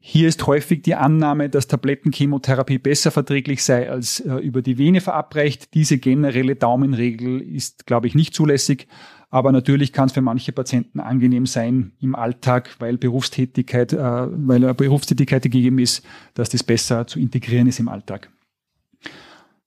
Hier 0.00 0.28
ist 0.28 0.46
häufig 0.46 0.82
die 0.82 0.94
Annahme, 0.94 1.48
dass 1.48 1.66
Tablettenchemotherapie 1.66 2.78
besser 2.78 3.10
verträglich 3.10 3.64
sei 3.64 3.90
als 3.90 4.20
äh, 4.20 4.34
über 4.36 4.62
die 4.62 4.78
Vene 4.78 5.00
verabreicht. 5.00 5.74
Diese 5.74 5.98
generelle 5.98 6.54
Daumenregel 6.56 7.40
ist, 7.40 7.86
glaube 7.86 8.06
ich, 8.06 8.14
nicht 8.14 8.34
zulässig. 8.34 8.86
Aber 9.30 9.52
natürlich 9.52 9.92
kann 9.92 10.06
es 10.06 10.12
für 10.12 10.22
manche 10.22 10.52
Patienten 10.52 11.00
angenehm 11.00 11.46
sein 11.46 11.92
im 12.00 12.14
Alltag, 12.14 12.76
weil 12.78 12.96
Berufstätigkeit, 12.96 13.92
äh, 13.92 13.98
weil 13.98 14.72
Berufstätigkeit 14.74 15.42
gegeben 15.42 15.78
ist, 15.78 16.04
dass 16.34 16.48
das 16.48 16.62
besser 16.62 17.06
zu 17.06 17.18
integrieren 17.18 17.66
ist 17.66 17.80
im 17.80 17.88
Alltag. 17.88 18.30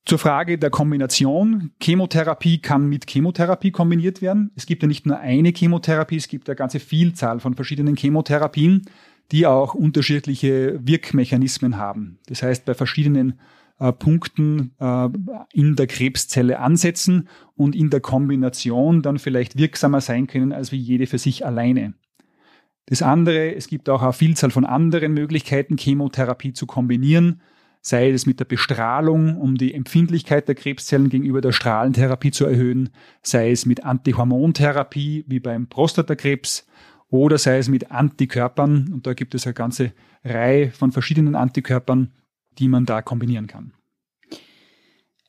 Zur 0.06 0.18
Frage 0.18 0.58
der 0.58 0.72
Kombination. 0.72 1.72
Chemotherapie 1.80 2.60
kann 2.60 2.88
mit 2.90 3.08
Chemotherapie 3.08 3.70
kombiniert 3.70 4.22
werden. 4.22 4.50
Es 4.56 4.66
gibt 4.66 4.82
ja 4.82 4.88
nicht 4.88 5.06
nur 5.06 5.20
eine 5.20 5.50
Chemotherapie, 5.50 6.16
es 6.16 6.28
gibt 6.28 6.50
eine 6.50 6.56
ganze 6.56 6.80
Vielzahl 6.80 7.40
von 7.40 7.54
verschiedenen 7.54 7.96
Chemotherapien 7.96 8.82
die 9.32 9.48
auch 9.48 9.74
unterschiedliche 9.74 10.80
Wirkmechanismen 10.86 11.78
haben. 11.78 12.20
Das 12.28 12.44
heißt, 12.44 12.66
bei 12.66 12.74
verschiedenen 12.74 13.40
äh, 13.80 13.92
Punkten 13.92 14.74
äh, 14.80 15.10
in 15.54 15.76
der 15.76 15.88
Krebszelle 15.88 16.60
ansetzen 16.60 17.28
und 17.56 17.76
in 17.76 17.90
der 17.90 18.02
Kombination 18.02 19.02
dann 19.02 19.20
vielleicht 19.20 19.58
wirksamer 19.58 20.02
sein 20.02 20.28
können 20.28 20.52
als 20.52 20.72
wie 20.72 20.78
jede 20.78 21.08
für 21.08 21.18
sich 21.18 21.46
alleine. 21.46 21.94
Das 22.86 23.02
andere, 23.02 23.56
es 23.56 23.68
gibt 23.68 23.90
auch 23.90 24.02
eine 24.02 24.14
Vielzahl 24.14 24.52
von 24.52 24.66
anderen 24.66 25.14
Möglichkeiten, 25.14 25.78
Chemotherapie 25.78 26.54
zu 26.54 26.66
kombinieren, 26.66 27.42
sei 27.82 28.12
es 28.12 28.26
mit 28.26 28.40
der 28.40 28.46
Bestrahlung, 28.46 29.38
um 29.38 29.56
die 29.56 29.74
Empfindlichkeit 29.74 30.48
der 30.48 30.56
Krebszellen 30.56 31.10
gegenüber 31.10 31.42
der 31.42 31.52
Strahlentherapie 31.52 32.32
zu 32.32 32.46
erhöhen, 32.46 32.90
sei 33.24 33.52
es 33.52 33.66
mit 33.66 33.84
Antihormontherapie 33.84 35.26
wie 35.28 35.40
beim 35.40 35.68
Prostatakrebs, 35.68 36.68
oder 37.12 37.38
sei 37.38 37.60
es 37.60 37.70
mit 37.70 37.92
Antikörpern. 37.92 38.90
Und 38.92 39.06
da 39.06 39.14
gibt 39.14 39.36
es 39.36 39.46
eine 39.46 39.54
ganze 39.54 39.94
Reihe 40.24 40.72
von 40.72 40.92
verschiedenen 40.92 41.36
Antikörpern, 41.36 42.12
die 42.58 42.68
man 42.68 42.86
da 42.86 43.04
kombinieren 43.04 43.46
kann. 43.46 43.74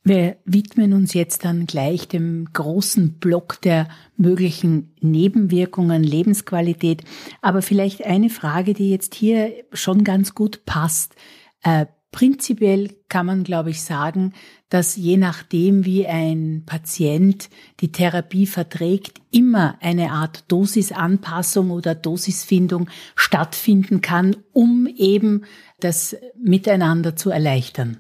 Wir 0.05 0.37
widmen 0.45 0.95
uns 0.95 1.15
jetzt 1.15 1.45
dann 1.45 1.67
gleich 1.67 2.09
dem 2.09 2.49
großen 2.53 3.19
Block 3.21 3.61
der 3.61 3.89
möglichen 4.17 4.95
Nebenwirkungen, 5.01 6.03
Lebensqualität. 6.03 7.05
Aber 7.41 7.63
vielleicht 7.63 8.05
eine 8.05 8.29
Frage, 8.29 8.75
die 8.75 8.91
jetzt 8.91 9.15
hier 9.15 9.53
schon 9.73 10.03
ganz 10.03 10.35
gut 10.35 10.65
passt. 10.65 11.15
Äh, 11.63 11.87
Prinzipiell 12.13 12.91
kann 13.09 13.25
man, 13.25 13.43
glaube 13.43 13.71
ich, 13.71 13.81
sagen, 13.81 14.35
dass 14.69 14.97
je 14.97 15.17
nachdem, 15.17 15.87
wie 15.87 16.07
ein 16.07 16.63
Patient 16.67 17.49
die 17.81 17.91
Therapie 17.91 18.47
verträgt, 18.47 19.21
immer 19.31 19.79
eine 19.81 20.13
Art 20.13 20.45
Dosisanpassung 20.53 21.71
oder 21.71 21.95
Dosisfindung 21.95 22.91
stattfinden 23.17 24.03
kann, 24.03 24.37
um 24.53 24.87
eben 24.87 25.45
das 25.81 26.15
Miteinander 26.39 27.17
zu 27.17 27.31
erleichtern. 27.31 27.97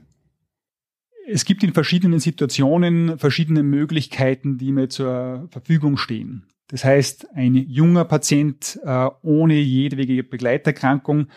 Es 1.26 1.46
gibt 1.46 1.64
in 1.64 1.72
verschiedenen 1.72 2.20
Situationen 2.20 3.18
verschiedene 3.18 3.62
Möglichkeiten, 3.62 4.58
die 4.58 4.72
mir 4.72 4.90
zur 4.90 5.48
Verfügung 5.50 5.96
stehen. 5.96 6.46
Das 6.68 6.84
heißt, 6.84 7.28
ein 7.34 7.54
junger 7.54 8.04
Patient 8.04 8.78
äh, 8.84 9.08
ohne 9.22 9.54
jedwege 9.54 10.22
Begleiterkrankung 10.22 11.28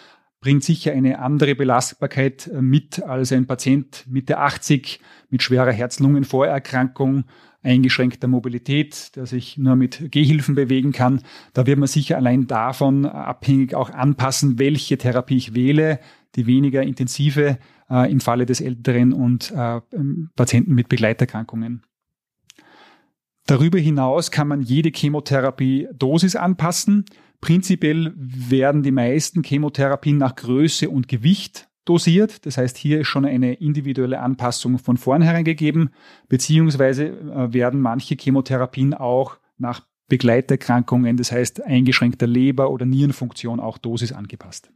bringt 0.42 0.64
sicher 0.64 0.92
eine 0.92 1.20
andere 1.20 1.56
Belastbarkeit 1.56 2.48
äh, 2.48 2.62
mit 2.62 3.02
als 3.04 3.32
ein 3.32 3.48
Patient 3.48 4.06
Mitte 4.08 4.38
80 4.38 5.00
mit 5.30 5.42
schwerer 5.42 5.72
Herz-Lungen-Vorerkrankung, 5.72 7.26
eingeschränkter 7.64 8.28
Mobilität, 8.28 9.16
der 9.16 9.26
sich 9.26 9.58
nur 9.58 9.76
mit 9.76 10.12
Gehhilfen 10.12 10.56
bewegen 10.56 10.92
kann. 10.92 11.22
Da 11.54 11.66
wird 11.66 11.80
man 11.80 11.88
sicher 11.88 12.18
allein 12.18 12.48
davon 12.48 13.06
abhängig 13.06 13.74
auch 13.74 13.90
anpassen, 13.90 14.60
welche 14.60 14.98
Therapie 14.98 15.38
ich 15.38 15.56
wähle, 15.56 16.00
die 16.36 16.46
weniger 16.46 16.84
intensive 16.84 17.58
äh, 17.90 18.12
im 18.12 18.20
Falle 18.20 18.46
des 18.46 18.62
Älteren 18.62 19.14
und 19.14 19.52
äh, 19.52 19.82
ähm, 19.94 20.30
Patienten 20.36 20.76
mit 20.76 20.90
Begleiterkrankungen. 20.90 21.84
Darüber 23.48 23.78
hinaus 23.78 24.32
kann 24.32 24.48
man 24.48 24.62
jede 24.62 24.90
Chemotherapie 24.90 25.88
Dosis 25.94 26.36
anpassen. 26.36 27.06
Prinzipiell 27.46 28.12
werden 28.16 28.82
die 28.82 28.90
meisten 28.90 29.44
Chemotherapien 29.44 30.18
nach 30.18 30.34
Größe 30.34 30.90
und 30.90 31.08
Gewicht 31.08 31.70
dosiert. 31.86 32.44
Das 32.48 32.58
heißt, 32.58 32.76
hier 32.76 33.02
ist 33.02 33.08
schon 33.08 33.24
eine 33.24 33.54
individuelle 33.54 34.20
Anpassung 34.20 34.80
von 34.80 34.98
vornherein 34.98 35.44
gegeben, 35.44 35.92
beziehungsweise 36.28 37.10
äh, 37.10 37.54
werden 37.54 37.82
manche 37.82 38.16
Chemotherapien 38.20 38.96
auch 38.96 39.38
nach 39.60 39.86
Begleiterkrankungen, 40.08 41.18
das 41.18 41.32
heißt 41.32 41.64
eingeschränkter 41.64 42.26
Leber- 42.26 42.72
oder 42.72 42.88
Nierenfunktion 42.88 43.60
auch 43.60 43.78
Dosis 43.78 44.12
angepasst. 44.12 44.72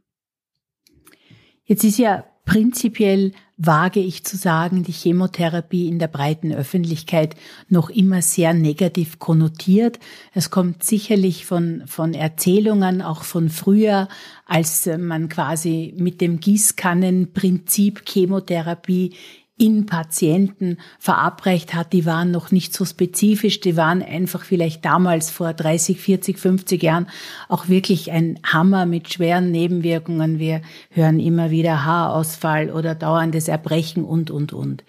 Jetzt 1.64 1.82
ist 1.82 1.98
ja 1.98 2.24
Prinzipiell 2.50 3.30
wage 3.62 4.00
ich 4.00 4.24
zu 4.24 4.38
sagen, 4.38 4.84
die 4.84 4.92
Chemotherapie 4.92 5.86
in 5.86 5.98
der 5.98 6.08
breiten 6.08 6.50
Öffentlichkeit 6.50 7.36
noch 7.68 7.90
immer 7.90 8.22
sehr 8.22 8.54
negativ 8.54 9.18
konnotiert. 9.18 9.98
Es 10.32 10.50
kommt 10.50 10.82
sicherlich 10.82 11.44
von, 11.44 11.82
von 11.86 12.14
Erzählungen, 12.14 13.02
auch 13.02 13.22
von 13.22 13.50
früher, 13.50 14.08
als 14.46 14.88
man 14.98 15.28
quasi 15.28 15.94
mit 15.98 16.22
dem 16.22 16.40
Gießkannenprinzip 16.40 18.08
Chemotherapie 18.08 19.14
in 19.60 19.84
Patienten 19.84 20.78
verabreicht 20.98 21.74
hat, 21.74 21.92
die 21.92 22.06
waren 22.06 22.30
noch 22.30 22.50
nicht 22.50 22.72
so 22.72 22.86
spezifisch, 22.86 23.60
die 23.60 23.76
waren 23.76 24.02
einfach 24.02 24.42
vielleicht 24.42 24.86
damals 24.86 25.30
vor 25.30 25.52
30, 25.52 26.00
40, 26.00 26.38
50 26.38 26.82
Jahren 26.82 27.06
auch 27.50 27.68
wirklich 27.68 28.10
ein 28.10 28.38
Hammer 28.42 28.86
mit 28.86 29.12
schweren 29.12 29.50
Nebenwirkungen. 29.50 30.38
Wir 30.38 30.62
hören 30.88 31.20
immer 31.20 31.50
wieder 31.50 31.84
Haarausfall 31.84 32.70
oder 32.70 32.94
dauerndes 32.94 33.48
Erbrechen 33.48 34.02
und, 34.02 34.30
und, 34.30 34.54
und. 34.54 34.82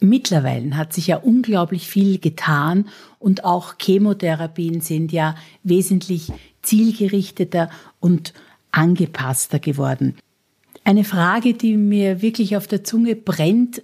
Mittlerweile 0.00 0.74
hat 0.74 0.94
sich 0.94 1.08
ja 1.08 1.18
unglaublich 1.18 1.86
viel 1.86 2.18
getan 2.18 2.86
und 3.18 3.44
auch 3.44 3.74
Chemotherapien 3.78 4.80
sind 4.80 5.12
ja 5.12 5.34
wesentlich 5.64 6.32
zielgerichteter 6.62 7.68
und 8.00 8.32
angepasster 8.72 9.58
geworden. 9.58 10.16
Eine 10.84 11.04
Frage, 11.04 11.52
die 11.52 11.76
mir 11.76 12.22
wirklich 12.22 12.56
auf 12.56 12.66
der 12.66 12.84
Zunge 12.84 13.14
brennt, 13.14 13.82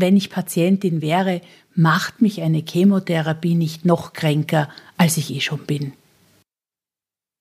wenn 0.00 0.16
ich 0.16 0.30
Patientin 0.30 1.02
wäre, 1.02 1.40
macht 1.74 2.22
mich 2.22 2.40
eine 2.42 2.62
Chemotherapie 2.66 3.54
nicht 3.54 3.84
noch 3.84 4.12
kränker, 4.12 4.68
als 4.96 5.16
ich 5.16 5.34
eh 5.34 5.40
schon 5.40 5.60
bin. 5.66 5.92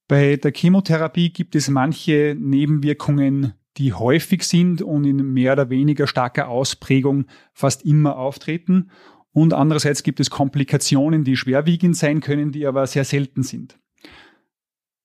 Bei 0.08 0.38
der 0.38 0.54
Chemotherapie 0.54 1.30
gibt 1.30 1.56
es 1.56 1.70
manche 1.70 2.36
Nebenwirkungen, 2.40 3.54
die 3.78 3.94
häufig 3.94 4.44
sind 4.44 4.82
und 4.82 5.04
in 5.06 5.34
mehr 5.34 5.54
oder 5.54 5.70
weniger 5.70 6.08
starker 6.08 6.48
Ausprägung 6.48 7.26
fast 7.54 7.86
immer 7.86 8.18
auftreten. 8.18 8.90
Und 9.34 9.54
andererseits 9.54 10.02
gibt 10.02 10.20
es 10.20 10.30
Komplikationen, 10.30 11.24
die 11.24 11.38
schwerwiegend 11.38 11.96
sein 11.96 12.22
können, 12.22 12.52
die 12.52 12.66
aber 12.66 12.88
sehr 12.88 13.04
selten 13.04 13.44
sind. 13.44 13.78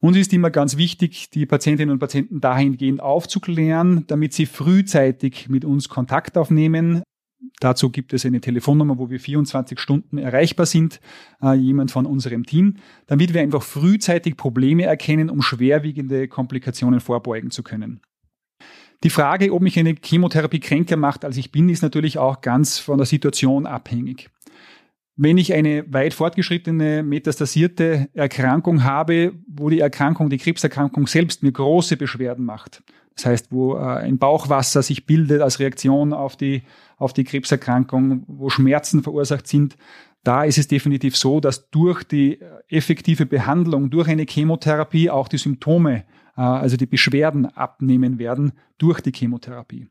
Uns 0.01 0.17
ist 0.17 0.33
immer 0.33 0.51
ganz 0.51 0.77
wichtig, 0.77 1.31
die 1.31 1.47
Patientinnen 1.47 1.93
und 1.93 1.99
Patienten 1.99 2.41
dahingehend 2.41 3.01
aufzuklären, 3.01 4.05
damit 4.07 4.33
sie 4.33 4.47
frühzeitig 4.47 5.49
mit 5.49 5.65
uns 5.65 5.89
Kontakt 5.89 6.39
aufnehmen, 6.39 7.03
Dazu 7.61 7.91
gibt 7.91 8.13
es 8.13 8.25
eine 8.25 8.41
Telefonnummer, 8.41 8.99
wo 8.99 9.11
wir 9.11 9.21
24 9.21 9.79
Stunden 9.79 10.19
erreichbar 10.19 10.67
sind, 10.67 11.01
äh, 11.43 11.55
jemand 11.55 11.91
von 11.91 12.07
unserem 12.07 12.45
Team, 12.47 12.77
damit 13.07 13.35
wir 13.35 13.41
einfach 13.41 13.63
frühzeitig 13.63 14.37
Probleme 14.37 14.85
erkennen, 14.85 15.31
um 15.31 15.43
schwerwiegende 15.43 16.29
Komplikationen 16.29 17.01
vorbeugen 17.01 17.51
zu 17.51 17.63
können. 17.63 18.01
Die 19.03 19.11
Frage, 19.11 19.53
ob 19.53 19.63
mich 19.63 19.79
eine 19.79 19.97
Chemotherapie 20.01 20.61
kränker 20.61 20.97
macht, 20.97 21.25
als 21.25 21.37
ich 21.37 21.51
bin, 21.51 21.69
ist 21.69 21.83
natürlich 21.83 22.19
auch 22.19 22.41
ganz 22.41 22.79
von 22.79 22.99
der 22.99 23.07
Situation 23.07 23.67
abhängig. 23.67 24.31
Wenn 25.17 25.39
ich 25.39 25.53
eine 25.53 25.85
weit 25.93 26.15
fortgeschrittene 26.15 27.03
metastasierte 27.03 28.09
Erkrankung 28.15 28.85
habe, 28.85 29.35
wo 29.47 29.69
die 29.69 29.81
Erkrankung, 29.81 30.31
die 30.31 30.39
Krebserkrankung 30.39 31.07
selbst 31.07 31.43
mir 31.43 31.53
große 31.53 31.97
Beschwerden 31.97 32.45
macht, 32.45 32.83
das 33.15 33.27
heißt, 33.27 33.47
wo 33.51 33.77
äh, 33.77 33.81
ein 33.81 34.19
Bauchwasser 34.19 34.83
sich 34.83 35.05
bildet 35.05 35.43
als 35.43 35.59
Reaktion 35.59 36.13
auf 36.13 36.37
die, 36.37 36.63
auf 37.03 37.13
die 37.13 37.25
Krebserkrankung, 37.25 38.25
wo 38.27 38.49
Schmerzen 38.49 39.03
verursacht 39.03 39.47
sind, 39.47 39.77
da 40.25 40.45
ist 40.45 40.59
es 40.59 40.69
definitiv 40.69 41.17
so, 41.17 41.41
dass 41.41 41.69
durch 41.71 42.05
die 42.05 42.39
effektive 42.69 43.27
Behandlung, 43.27 43.91
durch 43.91 44.09
eine 44.09 44.25
Chemotherapie 44.29 45.11
auch 45.11 45.29
die 45.29 45.39
Symptome, 45.39 46.05
äh, 46.37 46.41
also 46.41 46.77
die 46.77 46.87
Beschwerden 46.87 47.47
abnehmen 47.47 48.19
werden 48.19 48.53
durch 48.79 49.01
die 49.01 49.13
Chemotherapie. 49.13 49.89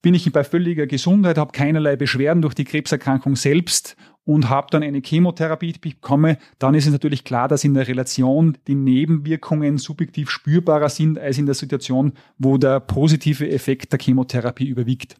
Bin 0.00 0.14
ich 0.14 0.30
bei 0.32 0.44
völliger 0.44 0.86
Gesundheit, 0.86 1.38
habe 1.38 1.50
keinerlei 1.50 1.96
Beschwerden 1.96 2.40
durch 2.40 2.54
die 2.54 2.64
Krebserkrankung 2.64 3.34
selbst 3.34 3.96
und 4.28 4.50
habe 4.50 4.66
dann 4.70 4.82
eine 4.82 5.00
Chemotherapie 5.02 5.72
bekomme, 5.80 6.36
dann 6.58 6.74
ist 6.74 6.84
es 6.84 6.92
natürlich 6.92 7.24
klar, 7.24 7.48
dass 7.48 7.64
in 7.64 7.72
der 7.72 7.88
Relation 7.88 8.58
die 8.66 8.74
Nebenwirkungen 8.74 9.78
subjektiv 9.78 10.28
spürbarer 10.28 10.90
sind 10.90 11.18
als 11.18 11.38
in 11.38 11.46
der 11.46 11.54
Situation, 11.54 12.12
wo 12.36 12.58
der 12.58 12.78
positive 12.80 13.48
Effekt 13.48 13.90
der 13.90 13.98
Chemotherapie 13.98 14.68
überwiegt. 14.68 15.16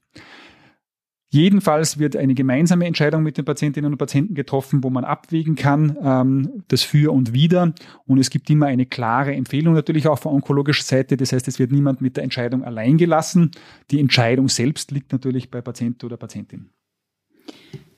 Jedenfalls 1.30 1.98
wird 1.98 2.16
eine 2.16 2.34
gemeinsame 2.34 2.84
Entscheidung 2.84 3.22
mit 3.22 3.38
den 3.38 3.46
Patientinnen 3.46 3.92
und 3.92 3.98
Patienten 3.98 4.34
getroffen, 4.34 4.84
wo 4.84 4.90
man 4.90 5.04
abwägen 5.04 5.56
kann, 5.56 5.96
ähm, 6.02 6.64
das 6.68 6.82
Für 6.82 7.10
und 7.10 7.32
Wider. 7.32 7.72
Und 8.04 8.18
es 8.18 8.28
gibt 8.28 8.50
immer 8.50 8.66
eine 8.66 8.84
klare 8.84 9.34
Empfehlung 9.34 9.72
natürlich 9.72 10.06
auch 10.06 10.18
von 10.18 10.34
onkologischer 10.34 10.84
Seite. 10.84 11.16
Das 11.16 11.32
heißt, 11.32 11.48
es 11.48 11.58
wird 11.58 11.72
niemand 11.72 12.02
mit 12.02 12.18
der 12.18 12.24
Entscheidung 12.24 12.62
allein 12.62 12.98
gelassen. 12.98 13.52
Die 13.90 14.00
Entscheidung 14.00 14.50
selbst 14.50 14.90
liegt 14.90 15.12
natürlich 15.12 15.50
bei 15.50 15.62
Patient 15.62 16.04
oder 16.04 16.18
Patientin. 16.18 16.68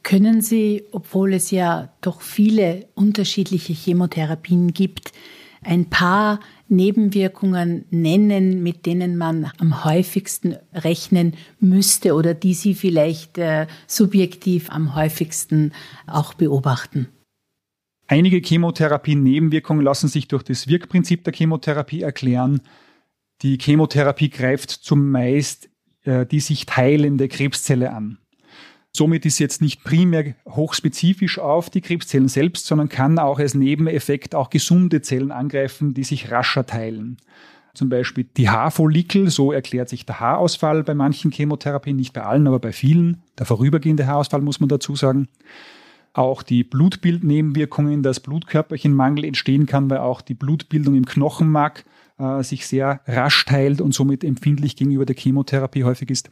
Können 0.03 0.41
Sie, 0.41 0.85
obwohl 0.93 1.35
es 1.35 1.51
ja 1.51 1.93
doch 2.01 2.21
viele 2.21 2.89
unterschiedliche 2.95 3.73
Chemotherapien 3.73 4.73
gibt, 4.73 5.13
ein 5.63 5.91
paar 5.91 6.41
Nebenwirkungen 6.69 7.85
nennen, 7.91 8.63
mit 8.63 8.87
denen 8.87 9.17
man 9.19 9.51
am 9.59 9.85
häufigsten 9.85 10.57
rechnen 10.73 11.37
müsste 11.59 12.15
oder 12.15 12.33
die 12.33 12.55
Sie 12.55 12.75
vielleicht 12.75 13.37
äh, 13.37 13.67
subjektiv 13.87 14.71
am 14.71 14.95
häufigsten 14.95 15.73
auch 16.07 16.33
beobachten? 16.33 17.09
Einige 18.07 18.39
Chemotherapie-Nebenwirkungen 18.39 19.85
lassen 19.85 20.09
sich 20.09 20.29
durch 20.29 20.43
das 20.43 20.67
Wirkprinzip 20.67 21.25
der 21.25 21.33
Chemotherapie 21.33 22.03
erklären. 22.03 22.63
Die 23.43 23.59
Chemotherapie 23.61 24.31
greift 24.31 24.71
zumeist 24.71 25.71
äh, 26.05 26.27
die 26.27 26.41
sich 26.41 26.67
teilende 26.67 27.29
Krebszelle 27.29 27.93
an. 27.93 28.19
Somit 28.93 29.25
ist 29.25 29.39
jetzt 29.39 29.63
nicht 29.63 29.85
primär 29.85 30.35
hochspezifisch 30.49 31.39
auf 31.39 31.71
die 31.71 31.81
Krebszellen 31.81 32.29
selbst, 32.29 32.67
sondern 32.67 32.89
kann 32.89 33.19
auch 33.19 33.39
als 33.39 33.55
Nebeneffekt 33.55 34.35
auch 34.35 34.51
gesunde 34.51 35.01
Zellen 35.01 35.31
angreifen, 35.31 35.95
die 35.95 36.03
sich 36.03 36.31
rascher 36.31 36.67
teilen. 36.67 37.19
Zum 37.73 37.89
Beispiel 37.89 38.27
die 38.37 38.51
Haarfollikel, 38.51 39.31
so 39.31 39.53
erklärt 39.53 39.89
sich 39.89 40.05
der 40.07 40.19
Haarausfall 40.19 40.83
bei 40.83 40.95
manchen 40.95 41.31
Chemotherapien, 41.31 41.97
nicht 41.97 42.13
bei 42.13 42.23
allen, 42.23 42.49
aber 42.49 42.59
bei 42.59 42.73
vielen. 42.73 43.23
Der 43.39 43.47
vorübergehende 43.47 44.09
Haarausfall 44.09 44.41
muss 44.41 44.59
man 44.59 44.69
dazu 44.69 44.97
sagen. 44.97 45.29
Auch 46.13 46.43
die 46.43 46.65
Blutbildnebenwirkungen, 46.65 48.03
dass 48.03 48.19
Blutkörperchenmangel 48.19 49.25
entstehen 49.25 49.67
kann, 49.67 49.89
weil 49.89 49.99
auch 49.99 50.21
die 50.21 50.35
Blutbildung 50.35 50.97
im 50.97 51.07
Knochenmark 51.07 51.85
äh, 52.19 52.43
sich 52.43 52.67
sehr 52.67 53.01
rasch 53.07 53.45
teilt 53.45 53.81
und 53.81 53.95
somit 53.95 54.25
empfindlich 54.25 54.75
gegenüber 54.75 55.07
der 55.07 55.15
Chemotherapie 55.15 55.85
häufig 55.85 56.11
ist 56.11 56.29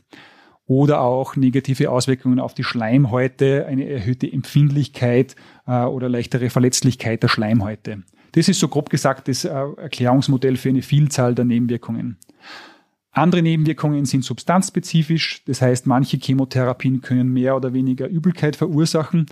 oder 0.68 1.00
auch 1.00 1.34
negative 1.34 1.90
Auswirkungen 1.90 2.38
auf 2.38 2.54
die 2.54 2.62
Schleimhäute, 2.62 3.66
eine 3.66 3.88
erhöhte 3.88 4.30
Empfindlichkeit 4.30 5.34
äh, 5.66 5.82
oder 5.84 6.08
leichtere 6.08 6.50
Verletzlichkeit 6.50 7.22
der 7.22 7.28
Schleimhäute. 7.28 8.02
Das 8.32 8.48
ist 8.48 8.60
so 8.60 8.68
grob 8.68 8.90
gesagt 8.90 9.26
das 9.28 9.44
äh, 9.44 9.48
Erklärungsmodell 9.48 10.56
für 10.56 10.68
eine 10.68 10.82
Vielzahl 10.82 11.34
der 11.34 11.46
Nebenwirkungen. 11.46 12.18
Andere 13.12 13.40
Nebenwirkungen 13.42 14.04
sind 14.04 14.24
substanzspezifisch, 14.24 15.42
das 15.46 15.62
heißt, 15.62 15.86
manche 15.86 16.18
Chemotherapien 16.18 17.00
können 17.00 17.32
mehr 17.32 17.56
oder 17.56 17.72
weniger 17.72 18.06
Übelkeit 18.06 18.54
verursachen 18.54 19.26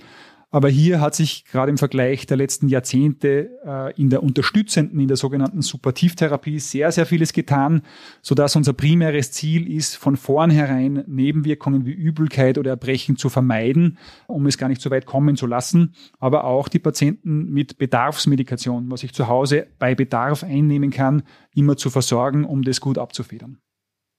aber 0.50 0.68
hier 0.68 1.00
hat 1.00 1.14
sich 1.14 1.44
gerade 1.44 1.70
im 1.70 1.78
Vergleich 1.78 2.24
der 2.26 2.37
letzten 2.37 2.68
Jahrzehnte 2.68 3.50
äh, 3.64 4.00
in 4.00 4.11
der 4.11 4.22
unterstützenden, 4.22 5.00
in 5.00 5.09
der 5.09 5.16
sogenannten 5.16 5.61
Supportivtherapie 5.61 6.61
sehr, 6.61 6.92
sehr 6.92 7.04
vieles 7.04 7.32
getan, 7.32 7.82
sodass 8.22 8.54
unser 8.54 8.72
primäres 8.72 9.32
Ziel 9.32 9.70
ist, 9.70 9.96
von 9.96 10.16
vornherein 10.16 11.02
Nebenwirkungen 11.09 11.85
wie 11.85 11.92
Übelkeit 11.92 12.59
oder 12.59 12.70
Erbrechen 12.70 13.16
zu 13.16 13.28
vermeiden, 13.28 13.98
um 14.28 14.46
es 14.46 14.56
gar 14.56 14.68
nicht 14.68 14.80
so 14.80 14.90
weit 14.90 15.04
kommen 15.04 15.37
zu 15.37 15.46
lassen, 15.46 15.94
aber 16.20 16.44
auch 16.44 16.68
die 16.68 16.78
Patienten 16.78 17.50
mit 17.50 17.76
Bedarfsmedikation, 17.78 18.90
was 18.90 19.02
ich 19.02 19.12
zu 19.12 19.26
Hause 19.26 19.66
bei 19.80 19.94
Bedarf 19.96 20.44
einnehmen 20.44 20.90
kann, 20.90 21.24
immer 21.54 21.76
zu 21.76 21.90
versorgen, 21.90 22.44
um 22.44 22.62
das 22.62 22.80
gut 22.80 22.98
abzufedern. 22.98 23.59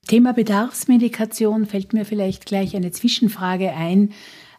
Thema 0.06 0.32
Bedarfsmedikation 0.32 1.66
fällt 1.66 1.92
mir 1.92 2.04
vielleicht 2.04 2.46
gleich 2.46 2.76
eine 2.76 2.90
Zwischenfrage 2.90 3.72
ein. 3.74 4.10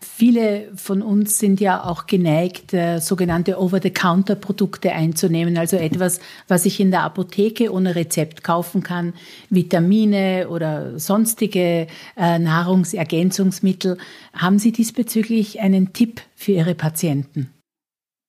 Viele 0.01 0.71
von 0.75 1.01
uns 1.01 1.39
sind 1.39 1.59
ja 1.59 1.83
auch 1.83 2.05
geneigt, 2.05 2.73
äh, 2.73 2.99
sogenannte 2.99 3.59
Over-the-Counter-Produkte 3.59 4.93
einzunehmen, 4.93 5.57
also 5.57 5.75
etwas, 5.75 6.21
was 6.47 6.65
ich 6.65 6.79
in 6.79 6.91
der 6.91 7.03
Apotheke 7.03 7.73
ohne 7.73 7.95
Rezept 7.95 8.41
kaufen 8.43 8.81
kann, 8.81 9.13
Vitamine 9.49 10.47
oder 10.49 10.97
sonstige 10.97 11.87
äh, 12.15 12.39
Nahrungsergänzungsmittel. 12.39 13.97
Haben 14.33 14.57
Sie 14.57 14.71
diesbezüglich 14.71 15.59
einen 15.59 15.91
Tipp 15.91 16.21
für 16.33 16.53
Ihre 16.53 16.75
Patienten? 16.75 17.49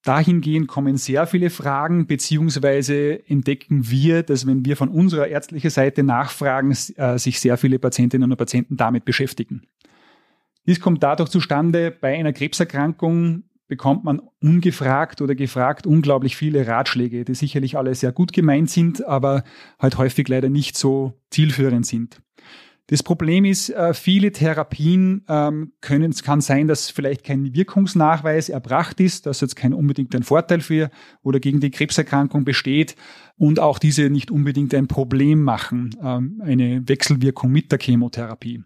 Dahingehend 0.03 0.67
kommen 0.67 0.97
sehr 0.97 1.27
viele 1.27 1.51
Fragen, 1.51 2.07
beziehungsweise 2.07 3.21
entdecken 3.29 3.91
wir, 3.91 4.23
dass 4.23 4.47
wenn 4.47 4.65
wir 4.65 4.77
von 4.77 4.89
unserer 4.89 5.29
ärztlichen 5.29 5.71
Seite 5.71 6.03
nachfragen, 6.03 6.77
äh, 6.97 7.19
sich 7.19 7.39
sehr 7.39 7.59
viele 7.59 7.79
Patientinnen 7.79 8.31
und 8.31 8.37
Patienten 8.37 8.77
damit 8.77 9.05
beschäftigen. 9.05 9.63
Dies 10.71 10.79
kommt 10.79 11.03
dadurch 11.03 11.31
zustande, 11.31 11.91
bei 11.91 12.17
einer 12.17 12.33
Krebserkrankung 12.33 13.43
bekommt 13.67 14.05
man 14.05 14.23
ungefragt 14.41 15.21
oder 15.21 15.35
gefragt 15.35 15.85
unglaublich 15.85 16.37
viele 16.37 16.65
Ratschläge, 16.65 17.25
die 17.25 17.35
sicherlich 17.35 17.77
alle 17.77 17.93
sehr 17.97 18.13
gut 18.13 18.33
gemeint 18.33 18.71
sind, 18.71 19.05
aber 19.05 19.43
halt 19.81 19.99
häufig 19.99 20.29
leider 20.29 20.49
nicht 20.49 20.77
so 20.77 21.19
zielführend 21.31 21.87
sind. 21.87 22.23
Das 22.87 23.03
Problem 23.03 23.45
ist, 23.45 23.71
äh, 23.71 23.95
viele 23.95 24.31
Therapien 24.31 25.25
ähm, 25.29 25.73
können, 25.81 26.13
es 26.13 26.23
kann 26.23 26.41
sein, 26.41 26.69
dass 26.69 26.89
vielleicht 26.89 27.25
kein 27.25 27.53
Wirkungsnachweis 27.53 28.49
erbracht 28.49 29.01
ist, 29.01 29.27
dass 29.27 29.41
jetzt 29.41 29.57
kein 29.57 29.75
unbedingt 29.75 30.15
ein 30.15 30.23
Vorteil 30.23 30.61
für 30.61 30.89
oder 31.25 31.41
gegen 31.41 31.59
die 31.59 31.73
Krebserkrankung 31.73 32.45
besteht 32.45 32.95
und 33.37 33.59
auch 33.59 33.81
diese 33.81 34.09
nicht 34.09 34.31
unbedingt 34.31 34.73
ein 34.73 34.87
Problem 34.87 35.43
machen, 35.43 35.97
ähm, 36.01 36.41
eine 36.45 36.89
Wechselwirkung 36.89 37.51
mit 37.51 37.73
der 37.73 37.81
Chemotherapie. 37.81 38.63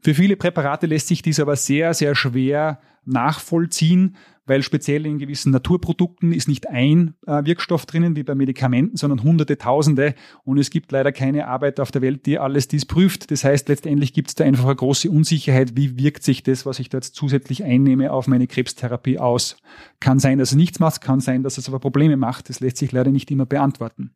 Für 0.00 0.14
viele 0.14 0.36
Präparate 0.36 0.86
lässt 0.86 1.08
sich 1.08 1.22
dies 1.22 1.40
aber 1.40 1.56
sehr, 1.56 1.94
sehr 1.94 2.14
schwer 2.14 2.80
nachvollziehen, 3.04 4.16
weil 4.46 4.62
speziell 4.62 5.06
in 5.06 5.18
gewissen 5.18 5.50
Naturprodukten 5.50 6.32
ist 6.32 6.48
nicht 6.48 6.68
ein 6.68 7.14
äh, 7.26 7.44
Wirkstoff 7.44 7.84
drinnen 7.84 8.14
wie 8.16 8.22
bei 8.22 8.34
Medikamenten, 8.34 8.96
sondern 8.96 9.22
hunderte, 9.22 9.58
tausende 9.58 10.14
und 10.44 10.58
es 10.58 10.70
gibt 10.70 10.92
leider 10.92 11.12
keine 11.12 11.48
Arbeit 11.48 11.80
auf 11.80 11.90
der 11.90 12.02
Welt, 12.02 12.26
die 12.26 12.38
alles 12.38 12.68
dies 12.68 12.86
prüft. 12.86 13.30
Das 13.30 13.44
heißt, 13.44 13.68
letztendlich 13.68 14.12
gibt 14.12 14.28
es 14.28 14.34
da 14.36 14.44
einfach 14.44 14.64
eine 14.64 14.76
große 14.76 15.10
Unsicherheit, 15.10 15.76
wie 15.76 15.98
wirkt 15.98 16.22
sich 16.22 16.42
das, 16.42 16.64
was 16.64 16.78
ich 16.78 16.88
da 16.88 16.98
jetzt 16.98 17.14
zusätzlich 17.14 17.64
einnehme, 17.64 18.12
auf 18.12 18.28
meine 18.28 18.46
Krebstherapie 18.46 19.18
aus. 19.18 19.56
Kann 20.00 20.18
sein, 20.18 20.38
dass 20.38 20.50
es 20.50 20.56
nichts 20.56 20.78
macht, 20.78 21.00
kann 21.00 21.20
sein, 21.20 21.42
dass 21.42 21.58
es 21.58 21.68
aber 21.68 21.80
Probleme 21.80 22.16
macht. 22.16 22.48
Das 22.48 22.60
lässt 22.60 22.76
sich 22.76 22.92
leider 22.92 23.10
nicht 23.10 23.30
immer 23.30 23.46
beantworten. 23.46 24.12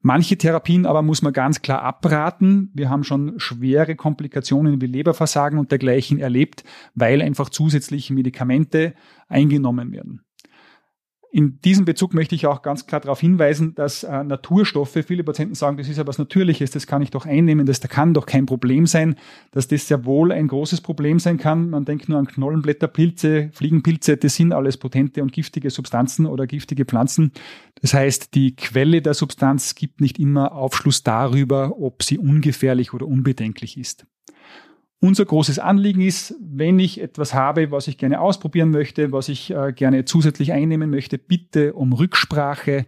Manche 0.00 0.38
Therapien 0.38 0.86
aber 0.86 1.02
muss 1.02 1.22
man 1.22 1.32
ganz 1.32 1.60
klar 1.62 1.82
abraten. 1.82 2.70
Wir 2.74 2.88
haben 2.88 3.04
schon 3.04 3.38
schwere 3.38 3.96
Komplikationen 3.96 4.80
wie 4.80 4.86
Leberversagen 4.86 5.58
und 5.58 5.70
dergleichen 5.70 6.18
erlebt, 6.18 6.64
weil 6.94 7.20
einfach 7.20 7.50
zusätzliche 7.50 8.14
Medikamente 8.14 8.94
eingenommen 9.28 9.92
werden. 9.92 10.22
In 11.30 11.60
diesem 11.60 11.84
Bezug 11.84 12.14
möchte 12.14 12.34
ich 12.34 12.46
auch 12.46 12.62
ganz 12.62 12.86
klar 12.86 13.02
darauf 13.02 13.20
hinweisen, 13.20 13.74
dass 13.74 14.02
äh, 14.02 14.24
Naturstoffe, 14.24 14.98
viele 15.06 15.22
Patienten 15.24 15.54
sagen, 15.54 15.76
das 15.76 15.88
ist 15.88 15.98
ja 15.98 16.06
was 16.06 16.16
Natürliches, 16.16 16.70
das 16.70 16.86
kann 16.86 17.02
ich 17.02 17.10
doch 17.10 17.26
einnehmen, 17.26 17.66
das 17.66 17.82
kann 17.82 18.14
doch 18.14 18.24
kein 18.24 18.46
Problem 18.46 18.86
sein, 18.86 19.14
dass 19.50 19.68
das 19.68 19.88
sehr 19.88 20.06
wohl 20.06 20.32
ein 20.32 20.48
großes 20.48 20.80
Problem 20.80 21.18
sein 21.18 21.36
kann. 21.36 21.68
Man 21.68 21.84
denkt 21.84 22.08
nur 22.08 22.18
an 22.18 22.26
Knollenblätterpilze, 22.26 23.50
Fliegenpilze, 23.52 24.16
das 24.16 24.36
sind 24.36 24.54
alles 24.54 24.78
potente 24.78 25.22
und 25.22 25.32
giftige 25.32 25.68
Substanzen 25.68 26.24
oder 26.24 26.46
giftige 26.46 26.86
Pflanzen. 26.86 27.32
Das 27.82 27.92
heißt, 27.92 28.34
die 28.34 28.56
Quelle 28.56 29.02
der 29.02 29.12
Substanz 29.12 29.74
gibt 29.74 30.00
nicht 30.00 30.18
immer 30.18 30.52
Aufschluss 30.52 31.02
darüber, 31.02 31.78
ob 31.78 32.02
sie 32.02 32.16
ungefährlich 32.16 32.94
oder 32.94 33.06
unbedenklich 33.06 33.76
ist. 33.76 34.06
Unser 35.00 35.24
großes 35.24 35.60
Anliegen 35.60 36.00
ist, 36.00 36.34
wenn 36.40 36.78
ich 36.80 37.00
etwas 37.00 37.32
habe, 37.32 37.70
was 37.70 37.86
ich 37.86 37.98
gerne 37.98 38.20
ausprobieren 38.20 38.70
möchte, 38.70 39.12
was 39.12 39.28
ich 39.28 39.50
äh, 39.50 39.72
gerne 39.72 40.04
zusätzlich 40.04 40.52
einnehmen 40.52 40.90
möchte, 40.90 41.18
bitte 41.18 41.74
um 41.74 41.92
Rücksprache. 41.92 42.84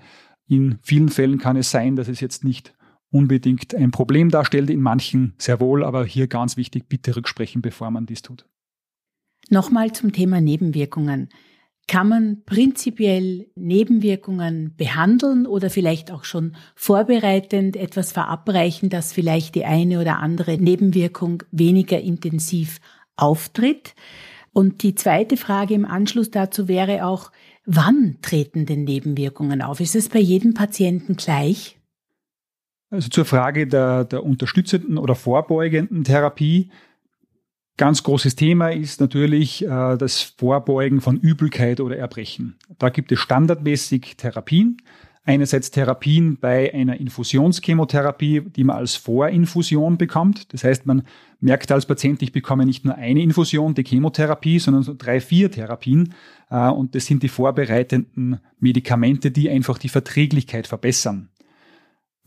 In 0.49 0.79
vielen 0.83 1.09
Fällen 1.09 1.39
kann 1.39 1.57
es 1.57 1.71
sein, 1.71 1.95
dass 1.95 2.09
es 2.09 2.19
jetzt 2.19 2.45
nicht 2.45 2.75
unbedingt 3.13 3.75
ein 3.75 3.93
Problem 3.93 4.31
darstellt, 4.31 4.71
in 4.71 4.81
manchen 4.81 5.35
sehr 5.39 5.61
wohl, 5.61 5.85
aber 5.85 6.05
hier 6.05 6.27
ganz 6.27 6.57
wichtig, 6.57 6.89
bitte 6.89 7.15
rücksprechen, 7.15 7.63
bevor 7.63 7.91
man 7.93 8.07
dies 8.07 8.23
tut. 8.23 8.45
Nochmal 9.49 9.93
zum 9.93 10.13
Thema 10.13 10.41
Nebenwirkungen. 10.41 11.29
Kann 11.91 12.09
man 12.09 12.45
prinzipiell 12.47 13.49
Nebenwirkungen 13.57 14.75
behandeln 14.77 15.45
oder 15.45 15.71
vielleicht 15.71 16.13
auch 16.13 16.23
schon 16.23 16.55
vorbereitend 16.77 17.75
etwas 17.75 18.13
verabreichen, 18.13 18.91
dass 18.91 19.13
vielleicht 19.13 19.57
die 19.57 19.65
eine 19.65 20.01
oder 20.01 20.21
andere 20.21 20.57
Nebenwirkung 20.57 21.43
weniger 21.51 22.01
intensiv 22.01 22.79
auftritt? 23.17 23.97
Und 24.53 24.85
die 24.85 24.95
zweite 24.95 25.37
Frage 25.37 25.75
im 25.75 25.85
Anschluss 25.85 26.31
dazu 26.31 26.69
wäre 26.69 27.05
auch, 27.05 27.33
wann 27.67 28.19
treten 28.23 28.67
denn 28.67 28.85
Nebenwirkungen 28.85 29.61
auf? 29.61 29.81
Ist 29.81 29.97
es 29.97 30.09
bei 30.09 30.21
jedem 30.21 30.55
Patienten 30.55 31.17
gleich? 31.17 31.77
Also 32.91 33.09
zur 33.09 33.25
Frage 33.25 33.67
der, 33.67 34.05
der 34.05 34.23
unterstützenden 34.23 34.97
oder 34.97 35.17
vorbeugenden 35.17 36.05
Therapie 36.05 36.71
Ganz 37.81 38.03
großes 38.03 38.37
Thema 38.37 38.69
ist 38.69 39.01
natürlich 39.01 39.65
äh, 39.65 39.97
das 39.97 40.21
Vorbeugen 40.37 41.01
von 41.01 41.17
Übelkeit 41.17 41.81
oder 41.81 41.97
Erbrechen. 41.97 42.57
Da 42.79 42.91
gibt 42.91 43.11
es 43.11 43.21
standardmäßig 43.21 44.19
Therapien. 44.19 44.77
Einerseits 45.25 45.71
Therapien 45.71 46.37
bei 46.39 46.75
einer 46.75 47.01
Infusionschemotherapie, 47.01 48.43
die 48.55 48.65
man 48.65 48.77
als 48.77 48.97
Vorinfusion 48.97 49.97
bekommt. 49.97 50.53
Das 50.53 50.63
heißt, 50.63 50.85
man 50.85 51.05
merkt 51.41 51.73
als 51.73 51.87
Patient, 51.87 52.21
ich 52.21 52.33
bekomme 52.33 52.67
nicht 52.67 52.85
nur 52.85 52.97
eine 52.97 53.23
Infusion, 53.23 53.73
die 53.75 53.85
Chemotherapie, 53.85 54.59
sondern 54.59 54.83
so 54.83 54.93
drei, 54.93 55.19
vier 55.19 55.51
Therapien. 55.51 56.13
Äh, 56.51 56.69
und 56.69 56.95
das 56.95 57.07
sind 57.07 57.23
die 57.23 57.31
vorbereitenden 57.31 58.41
Medikamente, 58.59 59.31
die 59.31 59.49
einfach 59.49 59.79
die 59.79 59.89
Verträglichkeit 59.89 60.67
verbessern. 60.67 61.31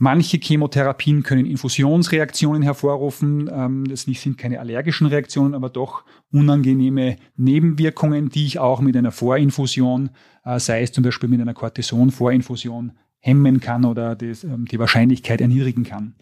Manche 0.04 0.38
Chemotherapien 0.38 1.24
können 1.24 1.46
Infusionsreaktionen 1.46 2.62
hervorrufen. 2.62 3.50
Ähm, 3.50 3.86
das 3.88 4.02
sind 4.02 4.38
keine 4.38 4.60
allergischen 4.60 5.08
Reaktionen, 5.08 5.54
aber 5.54 5.70
doch 5.70 6.04
unangenehme 6.30 7.16
Nebenwirkungen, 7.38 8.28
die 8.28 8.46
ich 8.46 8.60
auch 8.60 8.82
mit 8.82 8.98
einer 8.98 9.14
Vorinfusion, 9.14 10.10
äh, 10.44 10.60
sei 10.60 10.82
es 10.82 10.92
zum 10.92 11.06
Beispiel 11.06 11.30
mit 11.30 11.40
einer 11.40 11.54
Cortison-Vorinfusion, 11.54 12.92
hemmen 13.20 13.62
kann 13.62 13.86
oder 13.86 14.18
ähm, 14.22 14.66
die 14.66 14.78
Wahrscheinlichkeit 14.78 15.40
erniedrigen 15.40 15.86
kann. 15.86 16.16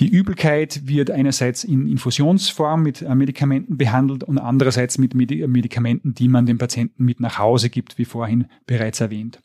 Die 0.00 0.08
Übelkeit 0.08 0.88
wird 0.88 1.12
einerseits 1.12 1.62
in 1.62 1.86
Infusionsform 1.86 2.82
mit 2.82 3.00
äh, 3.00 3.14
Medikamenten 3.14 3.78
behandelt 3.78 4.24
und 4.24 4.38
andererseits 4.38 4.98
mit 4.98 5.14
Medikamenten, 5.14 6.14
die 6.14 6.26
man 6.26 6.46
dem 6.46 6.58
Patienten 6.58 7.04
mit 7.04 7.20
nach 7.20 7.38
Hause 7.38 7.70
gibt, 7.70 7.96
wie 7.96 8.04
vorhin 8.04 8.46
bereits 8.66 9.00
erwähnt. 9.00 9.40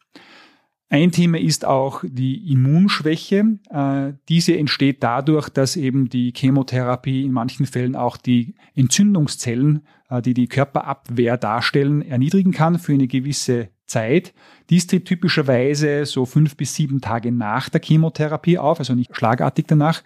Ein 0.94 1.14
Thema 1.14 1.40
ist 1.40 1.64
auch 1.64 2.04
die 2.04 2.52
Immunschwäche. 2.52 3.58
Äh, 3.70 4.12
diese 4.28 4.58
entsteht 4.58 5.02
dadurch, 5.02 5.48
dass 5.48 5.78
eben 5.78 6.10
die 6.10 6.34
Chemotherapie 6.36 7.24
in 7.24 7.32
manchen 7.32 7.66
Fällen 7.66 7.96
auch 7.96 8.18
die 8.18 8.56
Entzündungszellen, 8.76 9.88
äh, 10.10 10.22
die 10.22 10.34
die 10.34 10.50
Körperabwehr 10.50 11.38
darstellen, 11.38 12.02
erniedrigen 12.02 12.52
kann 12.52 12.78
für 12.78 12.92
eine 12.92 13.08
gewisse 13.08 13.70
Zeit. 13.86 14.34
Dies 14.70 14.86
tritt 14.86 15.06
typischerweise 15.06 16.06
so 16.06 16.26
fünf 16.26 16.58
bis 16.58 16.76
sieben 16.76 17.00
Tage 17.00 17.32
nach 17.32 17.70
der 17.70 17.80
Chemotherapie 17.82 18.58
auf, 18.58 18.80
also 18.80 18.94
nicht 18.94 19.16
schlagartig 19.16 19.68
danach. 19.70 20.04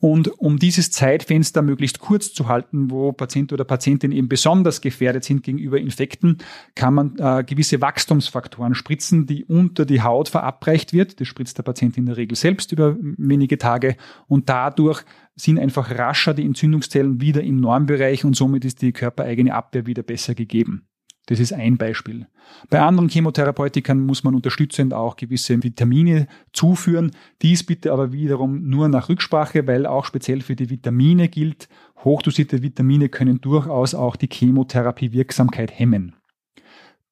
Und 0.00 0.28
um 0.38 0.58
dieses 0.58 0.90
Zeitfenster 0.90 1.60
möglichst 1.60 2.00
kurz 2.00 2.32
zu 2.32 2.48
halten, 2.48 2.90
wo 2.90 3.12
Patient 3.12 3.52
oder 3.52 3.64
Patientin 3.64 4.12
eben 4.12 4.30
besonders 4.30 4.80
gefährdet 4.80 5.24
sind 5.24 5.42
gegenüber 5.42 5.78
Infekten, 5.78 6.38
kann 6.74 6.94
man 6.94 7.18
äh, 7.18 7.44
gewisse 7.44 7.82
Wachstumsfaktoren 7.82 8.74
spritzen, 8.74 9.26
die 9.26 9.44
unter 9.44 9.84
die 9.84 10.00
Haut 10.00 10.30
verabreicht 10.30 10.94
wird. 10.94 11.20
Das 11.20 11.28
spritzt 11.28 11.58
der 11.58 11.64
Patient 11.64 11.98
in 11.98 12.06
der 12.06 12.16
Regel 12.16 12.34
selbst 12.34 12.72
über 12.72 12.96
wenige 12.98 13.58
Tage 13.58 13.96
und 14.26 14.48
dadurch 14.48 15.04
sind 15.36 15.58
einfach 15.58 15.90
rascher 15.90 16.32
die 16.32 16.46
Entzündungszellen 16.46 17.20
wieder 17.20 17.42
im 17.42 17.60
Normbereich 17.60 18.24
und 18.24 18.34
somit 18.34 18.64
ist 18.64 18.80
die 18.80 18.92
körpereigene 18.92 19.54
Abwehr 19.54 19.86
wieder 19.86 20.02
besser 20.02 20.34
gegeben. 20.34 20.89
Das 21.30 21.38
ist 21.38 21.52
ein 21.52 21.76
Beispiel. 21.76 22.26
Bei 22.70 22.80
anderen 22.80 23.08
Chemotherapeutikern 23.08 24.04
muss 24.04 24.24
man 24.24 24.34
unterstützend 24.34 24.92
auch 24.92 25.14
gewisse 25.14 25.62
Vitamine 25.62 26.26
zuführen. 26.52 27.12
Dies 27.40 27.64
bitte 27.64 27.92
aber 27.92 28.10
wiederum 28.10 28.68
nur 28.68 28.88
nach 28.88 29.08
Rücksprache, 29.08 29.64
weil 29.68 29.86
auch 29.86 30.04
speziell 30.04 30.40
für 30.40 30.56
die 30.56 30.70
Vitamine 30.70 31.28
gilt, 31.28 31.68
hochdosierte 32.02 32.64
Vitamine 32.64 33.08
können 33.08 33.40
durchaus 33.40 33.94
auch 33.94 34.16
die 34.16 34.26
Chemotherapiewirksamkeit 34.26 35.70
hemmen. 35.78 36.16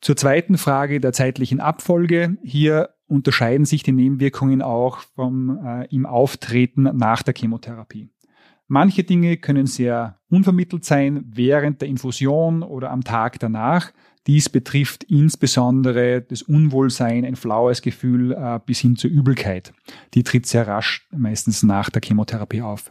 Zur 0.01 0.17
zweiten 0.17 0.59
Frage 0.59 0.99
der 0.99 1.13
zeitlichen 1.13 1.61
Abfolge. 1.61 2.39
Hier 2.43 2.89
unterscheiden 3.07 3.67
sich 3.67 3.85
die 3.85 3.93
Nebenwirkungen 3.93 4.63
auch 4.63 4.99
vom, 5.15 5.65
äh, 5.65 5.87
im 5.95 6.07
Auftreten 6.07 6.91
nach 6.93 7.23
der 7.23 7.35
Chemotherapie. 7.35 8.11
Manche 8.71 9.03
Dinge 9.03 9.39
können 9.39 9.67
sehr 9.67 10.19
unvermittelt 10.29 10.85
sein, 10.85 11.25
während 11.27 11.81
der 11.81 11.89
Infusion 11.89 12.63
oder 12.63 12.91
am 12.91 13.03
Tag 13.03 13.41
danach. 13.41 13.93
Dies 14.29 14.51
betrifft 14.51 15.05
insbesondere 15.05 16.21
das 16.21 16.43
Unwohlsein, 16.43 17.25
ein 17.25 17.35
flaues 17.35 17.81
Gefühl 17.81 18.33
äh, 18.33 18.61
bis 18.65 18.81
hin 18.81 18.95
zur 18.95 19.11
Übelkeit. 19.11 19.73
Die 20.13 20.23
tritt 20.23 20.45
sehr 20.45 20.69
rasch 20.69 21.09
meistens 21.11 21.63
nach 21.63 21.89
der 21.89 22.03
Chemotherapie 22.05 22.61
auf. 22.61 22.91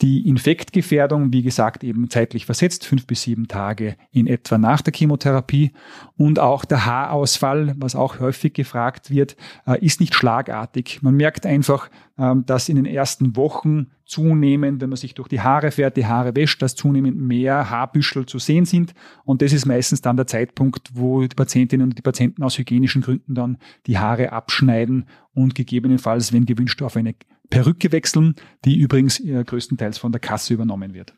Die 0.00 0.28
Infektgefährdung, 0.28 1.32
wie 1.32 1.42
gesagt, 1.42 1.82
eben 1.82 2.08
zeitlich 2.08 2.46
versetzt, 2.46 2.86
fünf 2.86 3.06
bis 3.08 3.22
sieben 3.22 3.48
Tage 3.48 3.96
in 4.12 4.28
etwa 4.28 4.56
nach 4.56 4.80
der 4.80 4.92
Chemotherapie. 4.94 5.72
Und 6.16 6.38
auch 6.38 6.64
der 6.64 6.86
Haarausfall, 6.86 7.74
was 7.78 7.96
auch 7.96 8.20
häufig 8.20 8.52
gefragt 8.52 9.10
wird, 9.10 9.36
äh, 9.66 9.84
ist 9.84 9.98
nicht 9.98 10.14
schlagartig. 10.14 11.02
Man 11.02 11.16
merkt 11.16 11.46
einfach, 11.46 11.90
ähm, 12.16 12.46
dass 12.46 12.68
in 12.68 12.76
den 12.76 12.86
ersten 12.86 13.34
Wochen 13.34 13.88
zunehmend, 14.04 14.80
wenn 14.80 14.88
man 14.88 14.96
sich 14.96 15.14
durch 15.14 15.28
die 15.28 15.40
Haare 15.40 15.72
fährt, 15.72 15.96
die 15.96 16.06
Haare 16.06 16.36
wäscht, 16.36 16.62
dass 16.62 16.76
zunehmend 16.76 17.18
mehr 17.18 17.68
Haarbüschel 17.68 18.24
zu 18.24 18.38
sehen 18.38 18.66
sind. 18.66 18.94
Und 19.24 19.42
das 19.42 19.52
ist 19.52 19.66
meistens 19.66 20.00
dann 20.00 20.16
der 20.16 20.28
Zeitpunkt, 20.28 20.90
wo 20.94 21.22
die 21.22 21.34
Patientinnen 21.34 21.88
und 21.88 21.98
die 21.98 22.02
Patienten 22.02 22.44
aus 22.44 22.56
hygienischen 22.56 23.02
Gründen 23.02 23.34
dann 23.34 23.58
die 23.86 23.98
Haare 23.98 24.30
abschneiden 24.30 25.06
und 25.34 25.56
gegebenenfalls, 25.56 26.32
wenn 26.32 26.46
gewünscht, 26.46 26.80
auf 26.82 26.96
eine 26.96 27.14
Perücke 27.50 27.92
wechseln, 27.92 28.34
die 28.64 28.78
übrigens 28.78 29.20
äh, 29.20 29.42
größtenteils 29.44 29.98
von 29.98 30.12
der 30.12 30.20
Kasse 30.20 30.54
übernommen 30.54 30.94
wird. 30.94 31.14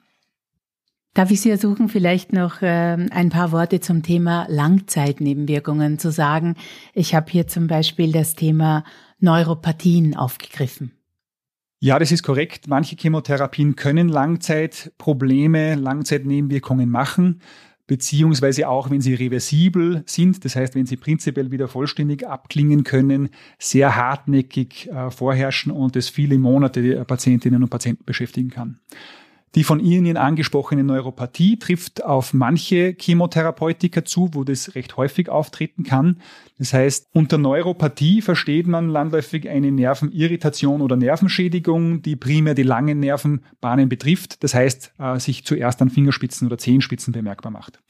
Darf 1.14 1.32
ich 1.32 1.40
Sie 1.40 1.50
ersuchen, 1.50 1.88
vielleicht 1.88 2.32
noch 2.32 2.62
äh, 2.62 2.96
ein 3.10 3.30
paar 3.30 3.50
Worte 3.50 3.80
zum 3.80 4.02
Thema 4.04 4.46
Langzeitnebenwirkungen 4.48 5.98
zu 5.98 6.12
sagen? 6.12 6.54
Ich 6.94 7.14
habe 7.14 7.30
hier 7.30 7.48
zum 7.48 7.66
Beispiel 7.66 8.12
das 8.12 8.36
Thema 8.36 8.84
Neuropathien 9.18 10.16
aufgegriffen. 10.16 10.92
Ja, 11.80 11.98
das 11.98 12.12
ist 12.12 12.22
korrekt. 12.22 12.68
Manche 12.68 12.94
Chemotherapien 12.94 13.74
können 13.74 14.08
Langzeitprobleme, 14.08 15.74
Langzeitnebenwirkungen 15.74 16.90
machen 16.90 17.40
beziehungsweise 17.90 18.68
auch 18.68 18.88
wenn 18.88 19.00
sie 19.00 19.14
reversibel 19.14 20.04
sind, 20.06 20.44
das 20.44 20.54
heißt, 20.54 20.76
wenn 20.76 20.86
sie 20.86 20.96
prinzipiell 20.96 21.50
wieder 21.50 21.66
vollständig 21.66 22.24
abklingen 22.24 22.84
können, 22.84 23.30
sehr 23.58 23.96
hartnäckig 23.96 24.88
äh, 24.92 25.10
vorherrschen 25.10 25.72
und 25.72 25.96
es 25.96 26.08
viele 26.08 26.38
Monate 26.38 26.82
die 26.82 26.94
Patientinnen 27.04 27.64
und 27.64 27.68
Patienten 27.68 28.04
beschäftigen 28.04 28.50
kann. 28.50 28.78
Die 29.56 29.64
von 29.64 29.80
Ihnen 29.80 30.16
angesprochene 30.16 30.84
Neuropathie 30.84 31.58
trifft 31.58 32.04
auf 32.04 32.32
manche 32.32 32.94
Chemotherapeutika 32.96 34.04
zu, 34.04 34.30
wo 34.32 34.44
das 34.44 34.76
recht 34.76 34.96
häufig 34.96 35.28
auftreten 35.28 35.82
kann. 35.82 36.18
Das 36.58 36.72
heißt, 36.72 37.08
unter 37.12 37.36
Neuropathie 37.36 38.22
versteht 38.22 38.68
man 38.68 38.88
landläufig 38.88 39.48
eine 39.48 39.72
Nervenirritation 39.72 40.80
oder 40.80 40.94
Nervenschädigung, 40.96 42.00
die 42.02 42.14
primär 42.14 42.54
die 42.54 42.62
langen 42.62 43.00
Nervenbahnen 43.00 43.88
betrifft. 43.88 44.44
Das 44.44 44.54
heißt, 44.54 44.92
äh, 44.98 45.18
sich 45.18 45.44
zuerst 45.44 45.82
an 45.82 45.90
Fingerspitzen 45.90 46.46
oder 46.46 46.58
Zehenspitzen 46.58 47.12
bemerkbar 47.12 47.50
macht. 47.50 47.80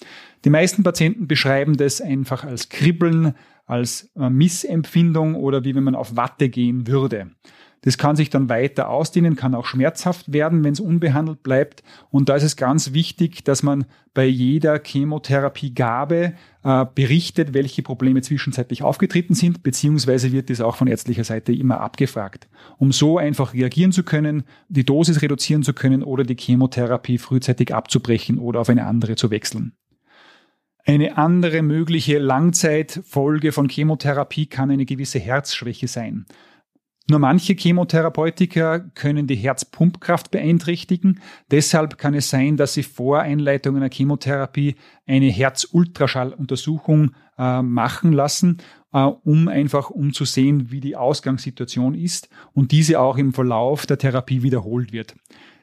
Die 0.46 0.51
meisten 0.51 0.83
Patienten 0.83 1.29
beschreiben 1.29 1.77
das 1.77 2.01
einfach 2.01 2.42
als 2.42 2.70
Kribbeln, 2.70 3.35
als 3.66 4.11
äh, 4.16 4.31
Missempfindung 4.31 5.35
oder 5.35 5.62
wie 5.64 5.75
wenn 5.75 5.85
man 5.85 5.94
auf 5.94 6.16
Watte 6.16 6.49
gehen 6.49 6.87
würde. 6.87 7.33
Das 7.82 7.96
kann 7.96 8.14
sich 8.14 8.28
dann 8.28 8.50
weiter 8.50 8.90
ausdehnen, 8.90 9.36
kann 9.36 9.54
auch 9.54 9.64
schmerzhaft 9.64 10.32
werden, 10.32 10.64
wenn 10.64 10.74
es 10.74 10.80
unbehandelt 10.80 11.42
bleibt. 11.42 11.82
Und 12.10 12.28
da 12.28 12.36
ist 12.36 12.42
es 12.42 12.56
ganz 12.56 12.92
wichtig, 12.92 13.42
dass 13.44 13.62
man 13.62 13.86
bei 14.12 14.26
jeder 14.26 14.80
Chemotherapiegabe 14.84 16.34
äh, 16.62 16.86
berichtet, 16.94 17.54
welche 17.54 17.82
Probleme 17.82 18.20
zwischenzeitlich 18.20 18.82
aufgetreten 18.82 19.34
sind, 19.34 19.62
beziehungsweise 19.62 20.30
wird 20.32 20.50
das 20.50 20.60
auch 20.60 20.76
von 20.76 20.88
ärztlicher 20.88 21.24
Seite 21.24 21.52
immer 21.52 21.80
abgefragt, 21.80 22.48
um 22.76 22.92
so 22.92 23.16
einfach 23.16 23.54
reagieren 23.54 23.92
zu 23.92 24.02
können, 24.02 24.42
die 24.68 24.84
Dosis 24.84 25.22
reduzieren 25.22 25.62
zu 25.62 25.72
können 25.72 26.02
oder 26.02 26.24
die 26.24 26.36
Chemotherapie 26.36 27.18
frühzeitig 27.18 27.74
abzubrechen 27.74 28.38
oder 28.38 28.60
auf 28.60 28.68
eine 28.68 28.86
andere 28.86 29.16
zu 29.16 29.30
wechseln. 29.30 29.72
Eine 30.84 31.18
andere 31.18 31.62
mögliche 31.62 32.18
Langzeitfolge 32.18 33.52
von 33.52 33.68
Chemotherapie 33.68 34.46
kann 34.46 34.70
eine 34.70 34.86
gewisse 34.86 35.18
Herzschwäche 35.18 35.88
sein. 35.88 36.26
Nur 37.11 37.18
manche 37.18 37.55
Chemotherapeutika 37.55 38.79
können 38.79 39.27
die 39.27 39.35
Herzpumpkraft 39.35 40.31
beeinträchtigen. 40.31 41.18
Deshalb 41.51 41.99
kann 41.99 42.14
es 42.14 42.31
sein, 42.31 42.57
dass 42.57 42.75
Sie 42.75 42.85
vor 42.85 43.18
Einleitung 43.18 43.75
einer 43.75 43.90
Chemotherapie 43.90 44.77
eine 45.09 45.27
Herzultraschalluntersuchung 45.27 47.11
äh, 47.37 47.62
machen 47.62 48.12
lassen, 48.12 48.59
äh, 48.92 49.01
um 49.01 49.49
einfach 49.49 49.90
um 49.90 50.12
zu 50.12 50.25
sehen, 50.25 50.70
wie 50.70 50.79
die 50.79 50.94
Ausgangssituation 50.94 51.96
ist 51.96 52.29
und 52.53 52.70
diese 52.70 53.01
auch 53.01 53.18
im 53.18 53.35
Verlauf 53.35 53.87
der 53.87 53.99
Therapie 53.99 54.44
wiederholt 54.44 54.92
wird. 54.92 55.16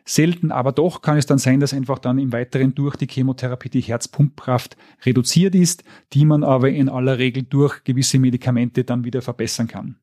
Selten 0.03 0.51
aber 0.51 0.73
doch 0.73 1.01
kann 1.01 1.17
es 1.17 1.27
dann 1.27 1.37
sein, 1.37 1.61
dass 1.61 1.73
einfach 1.73 1.99
dann 1.99 2.19
im 2.19 2.33
Weiteren 2.33 2.75
durch 2.75 2.97
die 2.97 3.07
Chemotherapie 3.07 3.69
die 3.69 3.79
Herzpumpkraft 3.79 4.75
reduziert 5.05 5.55
ist, 5.55 5.85
die 6.11 6.25
man 6.25 6.43
aber 6.43 6.71
in 6.71 6.89
aller 6.89 7.19
Regel 7.19 7.43
durch 7.43 7.85
gewisse 7.85 8.19
Medikamente 8.19 8.83
dann 8.83 9.05
wieder 9.05 9.21
verbessern 9.21 9.69
kann. 9.69 9.95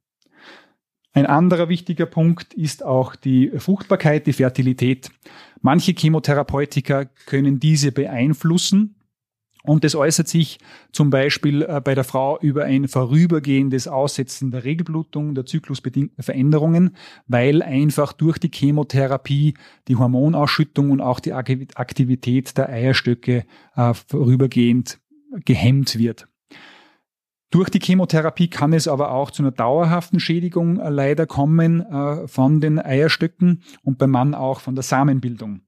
Ein 1.17 1.27
anderer 1.27 1.69
wichtiger 1.69 2.07
Punkt 2.07 2.55
ist 2.55 2.85
auch 2.85 3.15
die 3.15 3.53
Fruchtbarkeit, 3.57 4.27
die 4.27 4.33
Fertilität. 4.33 5.13
Manche 5.63 5.93
Chemotherapeutika 5.93 7.05
können 7.27 7.61
diese 7.61 7.93
beeinflussen. 7.93 8.97
Und 9.63 9.85
das 9.85 9.95
äußert 9.95 10.27
sich 10.27 10.59
zum 10.93 11.11
Beispiel 11.11 11.63
äh, 11.63 11.81
bei 11.83 11.95
der 11.95 12.03
Frau 12.03 12.39
über 12.41 12.65
ein 12.65 12.89
vorübergehendes 12.89 13.87
Aussetzen 13.87 14.51
der 14.51 14.65
Regelblutung, 14.65 15.37
der 15.37 15.47
zyklusbedingten 15.47 16.23
Veränderungen, 16.23 16.97
weil 17.29 17.63
einfach 17.63 18.13
durch 18.13 18.39
die 18.39 18.51
Chemotherapie 18.53 19.55
die 19.87 19.97
Hormonausschüttung 19.97 20.91
und 20.91 21.01
auch 21.01 21.21
die 21.21 21.33
Aktivität 21.33 22.59
der 22.59 22.69
Eierstöcke 22.69 23.47
äh, 23.77 23.95
vorübergehend 23.95 24.99
gehemmt 25.45 25.97
wird. 25.97 26.27
Durch 27.55 27.71
die 27.71 27.79
Chemotherapie 27.79 28.49
kann 28.49 28.73
es 28.73 28.89
aber 28.89 29.13
auch 29.13 29.31
zu 29.31 29.41
einer 29.45 29.53
dauerhaften 29.53 30.19
Schädigung 30.19 30.81
äh, 30.81 30.91
leider 30.91 31.25
kommen 31.25 31.83
äh, 31.83 32.27
von 32.27 32.61
den 32.61 32.81
Eierstöcken 32.81 33.63
und 33.85 33.97
beim 33.97 34.11
Mann 34.11 34.35
auch 34.35 34.59
von 34.59 34.75
der 34.75 34.83
Samenbildung. 34.83 35.61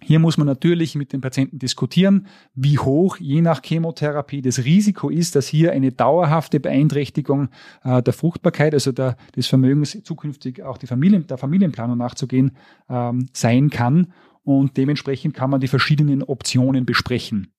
Hier 0.00 0.20
muss 0.20 0.38
man 0.38 0.46
natürlich 0.46 0.94
mit 0.94 1.12
den 1.12 1.20
Patienten 1.20 1.58
diskutieren, 1.58 2.28
wie 2.54 2.78
hoch 2.78 3.16
je 3.16 3.40
nach 3.40 3.60
Chemotherapie 3.64 4.40
das 4.40 4.64
Risiko 4.64 5.10
ist, 5.10 5.34
dass 5.34 5.48
hier 5.48 5.72
eine 5.72 5.90
dauerhafte 5.90 6.60
Beeinträchtigung 6.60 7.48
äh, 7.82 8.04
der 8.04 8.12
Fruchtbarkeit, 8.12 8.72
also 8.72 8.92
der, 8.92 9.16
des 9.34 9.48
Vermögens 9.48 10.00
zukünftig 10.04 10.62
auch 10.62 10.78
die 10.78 10.86
Familien, 10.86 11.26
der 11.26 11.38
Familienplanung 11.38 11.98
nachzugehen, 11.98 12.52
ähm, 12.88 13.26
sein 13.32 13.70
kann. 13.70 14.12
Und 14.44 14.76
dementsprechend 14.76 15.34
kann 15.34 15.50
man 15.50 15.60
die 15.60 15.66
verschiedenen 15.66 16.22
Optionen 16.22 16.86
besprechen. 16.86 17.52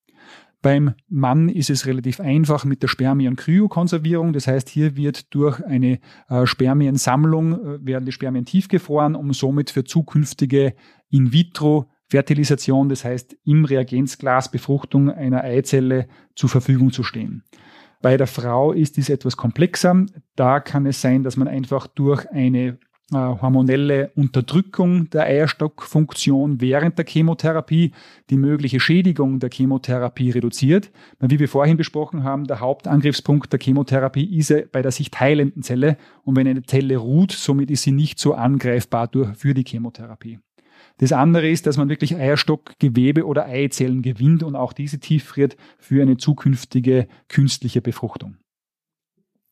Beim 0.62 0.96
Mann 1.08 1.50
ist 1.50 1.70
es 1.70 1.86
relativ 1.86 2.20
einfach 2.20 2.66
mit 2.66 2.82
der 2.82 2.88
Spermien-Kryokonservierung. 2.88 4.34
Das 4.34 4.48
heißt, 4.48 4.70
hier 4.70 4.96
wird 4.96 5.34
durch 5.34 5.64
eine 5.64 6.00
äh, 6.30 6.46
Spermiensammlung 6.46 7.54
äh, 7.54 7.86
werden 7.86 8.06
die 8.06 8.12
Spermien 8.12 8.46
tiefgefroren, 8.46 9.16
um 9.16 9.34
somit 9.34 9.70
für 9.70 9.84
zukünftige 9.84 10.74
In-vitro-Fertilisation, 11.10 12.90
das 12.90 13.06
heißt 13.06 13.38
im 13.46 13.66
Reagenzglas 13.66 14.50
Befruchtung 14.50 15.12
einer 15.12 15.44
Eizelle 15.44 16.08
zur 16.36 16.50
Verfügung 16.50 16.92
zu 16.92 17.04
stehen. 17.04 17.44
Bei 18.02 18.18
der 18.18 18.28
Frau 18.28 18.74
ist 18.74 18.98
dies 18.98 19.10
etwas 19.10 19.38
komplexer. 19.38 20.06
Da 20.36 20.60
kann 20.60 20.86
es 20.86 21.02
sein, 21.02 21.24
dass 21.24 21.38
man 21.38 21.48
einfach 21.48 21.88
durch 21.88 22.30
eine 22.30 22.78
äh, 23.12 23.16
hormonelle 23.16 24.12
Unterdrückung 24.16 25.10
der 25.10 25.24
Eierstockfunktion 25.24 26.60
während 26.60 26.98
der 26.98 27.06
Chemotherapie 27.06 27.94
die 28.30 28.38
mögliche 28.38 28.80
Schädigung 28.80 29.40
der 29.40 29.50
Chemotherapie 29.50 30.32
reduziert. 30.32 30.92
Wie 31.20 31.40
wir 31.40 31.48
vorhin 31.48 31.78
besprochen 31.78 32.24
haben, 32.24 32.48
der 32.48 32.60
Hauptangriffspunkt 32.60 33.54
der 33.54 33.60
Chemotherapie 33.62 34.38
ist 34.38 34.54
bei 34.72 34.82
der 34.82 34.92
sich 34.92 35.10
teilenden 35.10 35.64
Zelle 35.64 35.98
und 36.24 36.36
wenn 36.36 36.48
eine 36.48 36.64
Zelle 36.64 36.98
ruht, 36.98 37.32
somit 37.32 37.72
ist 37.72 37.84
sie 37.84 37.94
nicht 37.94 38.20
so 38.20 38.34
angreifbar 38.34 39.08
durch, 39.08 39.36
für 39.38 39.54
die 39.54 39.64
Chemotherapie. 39.64 40.40
Das 40.98 41.14
andere 41.14 41.48
ist, 41.48 41.68
dass 41.68 41.78
man 41.78 41.90
wirklich 41.90 42.16
Eierstockgewebe 42.16 43.26
oder 43.26 43.46
Eizellen 43.46 44.02
gewinnt 44.02 44.44
und 44.44 44.56
auch 44.56 44.74
diese 44.74 45.00
tieffriert 45.00 45.56
für 45.78 46.02
eine 46.02 46.18
zukünftige 46.18 47.08
künstliche 47.30 47.82
Befruchtung. 47.82 48.38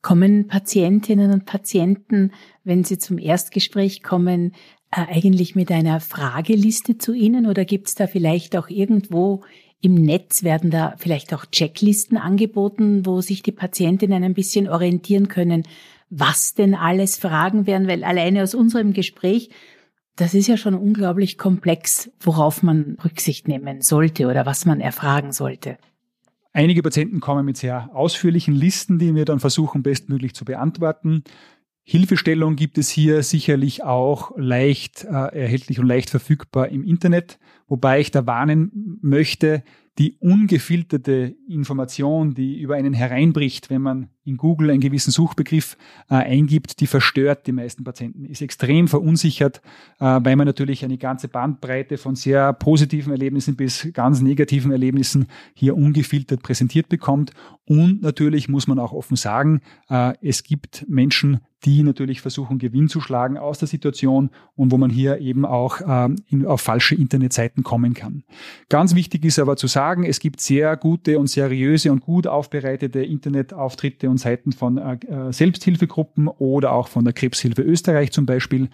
Kommen 0.06 0.46
Patientinnen 0.46 1.32
und 1.32 1.46
Patienten, 1.46 2.30
wenn 2.62 2.84
sie 2.84 2.96
zum 2.96 3.18
Erstgespräch 3.18 4.04
kommen, 4.04 4.52
äh, 4.92 5.00
eigentlich 5.00 5.56
mit 5.56 5.72
einer 5.72 5.98
Frageliste 5.98 6.96
zu 6.96 7.12
Ihnen 7.12 7.44
oder 7.44 7.64
gibt 7.64 7.88
es 7.88 7.96
da 7.96 8.06
vielleicht 8.06 8.56
auch 8.56 8.68
irgendwo 8.68 9.42
Im 9.80 9.96
Netz 9.96 10.44
werden 10.44 10.70
da 10.70 10.94
vielleicht 10.96 11.34
auch 11.34 11.44
Checklisten 11.46 12.18
angeboten, 12.18 13.04
wo 13.04 13.20
sich 13.20 13.42
die 13.42 13.50
Patientinnen 13.50 14.22
ein 14.22 14.34
bisschen 14.34 14.68
orientieren 14.68 15.26
können, 15.26 15.64
was 16.08 16.54
denn 16.54 16.76
alles 16.76 17.16
Fragen 17.16 17.66
wären, 17.66 17.88
weil 17.88 18.04
alleine 18.04 18.44
aus 18.44 18.54
unserem 18.54 18.92
Gespräch, 18.92 19.50
das 20.14 20.34
ist 20.34 20.46
ja 20.46 20.56
schon 20.56 20.74
unglaublich 20.76 21.36
komplex, 21.36 22.12
worauf 22.20 22.62
man 22.62 22.96
Rücksicht 23.04 23.48
nehmen 23.48 23.80
sollte 23.80 24.28
oder 24.28 24.46
was 24.46 24.66
man 24.66 24.80
erfragen 24.80 25.32
sollte. 25.32 25.78
Einige 26.56 26.82
Patienten 26.82 27.20
kommen 27.20 27.44
mit 27.44 27.58
sehr 27.58 27.90
ausführlichen 27.92 28.54
Listen, 28.54 28.98
die 28.98 29.14
wir 29.14 29.26
dann 29.26 29.40
versuchen 29.40 29.82
bestmöglich 29.82 30.34
zu 30.34 30.46
beantworten. 30.46 31.22
Hilfestellung 31.82 32.56
gibt 32.56 32.78
es 32.78 32.88
hier 32.88 33.22
sicherlich 33.22 33.84
auch 33.84 34.32
leicht 34.38 35.04
äh, 35.04 35.08
erhältlich 35.08 35.80
und 35.80 35.86
leicht 35.86 36.08
verfügbar 36.08 36.70
im 36.70 36.82
Internet, 36.82 37.38
wobei 37.68 38.00
ich 38.00 38.10
da 38.10 38.24
warnen 38.24 38.98
möchte, 39.02 39.64
die 39.98 40.16
ungefilterte 40.20 41.34
Information, 41.48 42.34
die 42.34 42.60
über 42.60 42.74
einen 42.74 42.92
hereinbricht, 42.92 43.70
wenn 43.70 43.82
man 43.82 44.08
in 44.24 44.36
Google 44.36 44.70
einen 44.70 44.80
gewissen 44.80 45.10
Suchbegriff 45.10 45.76
äh, 46.10 46.14
eingibt, 46.14 46.80
die 46.80 46.86
verstört 46.86 47.46
die 47.46 47.52
meisten 47.52 47.84
Patienten, 47.84 48.24
ist 48.24 48.42
extrem 48.42 48.88
verunsichert, 48.88 49.62
äh, 49.98 50.04
weil 50.04 50.36
man 50.36 50.46
natürlich 50.46 50.84
eine 50.84 50.98
ganze 50.98 51.28
Bandbreite 51.28 51.96
von 51.96 52.16
sehr 52.16 52.52
positiven 52.52 53.12
Erlebnissen 53.12 53.56
bis 53.56 53.88
ganz 53.94 54.20
negativen 54.20 54.72
Erlebnissen 54.72 55.26
hier 55.54 55.76
ungefiltert 55.76 56.42
präsentiert 56.42 56.88
bekommt. 56.88 57.30
Und 57.64 58.02
natürlich 58.02 58.48
muss 58.48 58.66
man 58.66 58.78
auch 58.78 58.92
offen 58.92 59.16
sagen, 59.16 59.60
äh, 59.88 60.12
es 60.20 60.42
gibt 60.42 60.84
Menschen, 60.88 61.40
die 61.64 61.82
natürlich 61.82 62.20
versuchen, 62.20 62.58
Gewinn 62.58 62.88
zu 62.88 63.00
schlagen 63.00 63.38
aus 63.38 63.58
der 63.58 63.66
Situation 63.66 64.30
und 64.54 64.70
wo 64.70 64.78
man 64.78 64.90
hier 64.90 65.18
eben 65.18 65.44
auch 65.44 65.80
ähm, 65.86 66.16
in, 66.28 66.46
auf 66.46 66.60
falsche 66.60 66.94
Internetseiten 66.94 67.62
kommen 67.62 67.94
kann. 67.94 68.24
Ganz 68.68 68.94
wichtig 68.94 69.24
ist 69.24 69.38
aber 69.38 69.56
zu 69.56 69.66
sagen, 69.66 69.85
es 70.04 70.20
gibt 70.20 70.40
sehr 70.40 70.76
gute 70.76 71.18
und 71.18 71.28
seriöse 71.28 71.92
und 71.92 72.00
gut 72.00 72.26
aufbereitete 72.26 73.00
Internetauftritte 73.00 74.08
und 74.10 74.18
Seiten 74.18 74.52
von 74.52 74.78
äh, 74.78 74.94
äh, 75.06 75.32
Selbsthilfegruppen 75.32 76.28
oder 76.28 76.72
auch 76.72 76.88
von 76.88 77.04
der 77.04 77.12
Krebshilfe 77.12 77.62
Österreich 77.62 78.12
zum 78.12 78.26
Beispiel. 78.26 78.68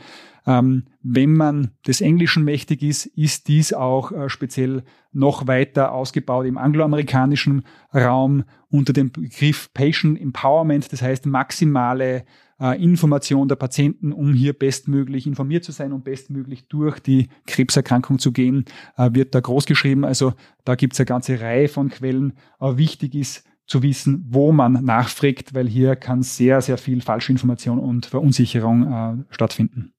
Ähm, 0.46 0.84
wenn 1.02 1.34
man 1.34 1.70
des 1.86 2.00
Englischen 2.00 2.44
mächtig 2.44 2.82
ist, 2.82 3.06
ist 3.06 3.48
dies 3.48 3.72
auch 3.72 4.12
äh, 4.12 4.28
speziell 4.28 4.82
noch 5.12 5.46
weiter 5.46 5.92
ausgebaut 5.92 6.46
im 6.46 6.58
angloamerikanischen 6.58 7.64
Raum 7.94 8.44
unter 8.70 8.92
dem 8.92 9.12
Begriff 9.12 9.72
Patient 9.74 10.20
Empowerment, 10.20 10.92
das 10.92 11.02
heißt 11.02 11.26
maximale 11.26 12.24
äh, 12.62 12.82
Information 12.82 13.48
der 13.48 13.56
Patienten, 13.56 14.12
um 14.12 14.32
hier 14.32 14.52
bestmöglich 14.52 15.26
informiert 15.26 15.64
zu 15.64 15.72
sein 15.72 15.92
und 15.92 16.04
bestmöglich 16.04 16.68
durch 16.68 17.00
die 17.00 17.28
Krebserkrankung 17.46 18.18
zu 18.18 18.30
gehen, 18.32 18.64
äh, 18.96 19.10
wird 19.12 19.34
da 19.34 19.40
groß 19.40 19.66
geschrieben. 19.66 20.04
Also 20.04 20.34
da 20.64 20.76
gibt 20.76 20.92
es 20.92 21.00
eine 21.00 21.06
ganze 21.06 21.40
Reihe 21.40 21.68
von 21.68 21.88
Quellen. 21.88 22.34
Aber 22.58 22.78
wichtig 22.78 23.14
ist 23.14 23.44
zu 23.66 23.82
wissen, 23.82 24.24
wo 24.28 24.52
man 24.52 24.84
nachfragt, 24.84 25.54
weil 25.54 25.68
hier 25.68 25.96
kann 25.96 26.22
sehr, 26.22 26.60
sehr 26.60 26.78
viel 26.78 27.00
Falschinformation 27.00 27.78
und 27.78 28.06
Verunsicherung 28.06 28.92
äh, 28.92 29.34
stattfinden. 29.34 29.92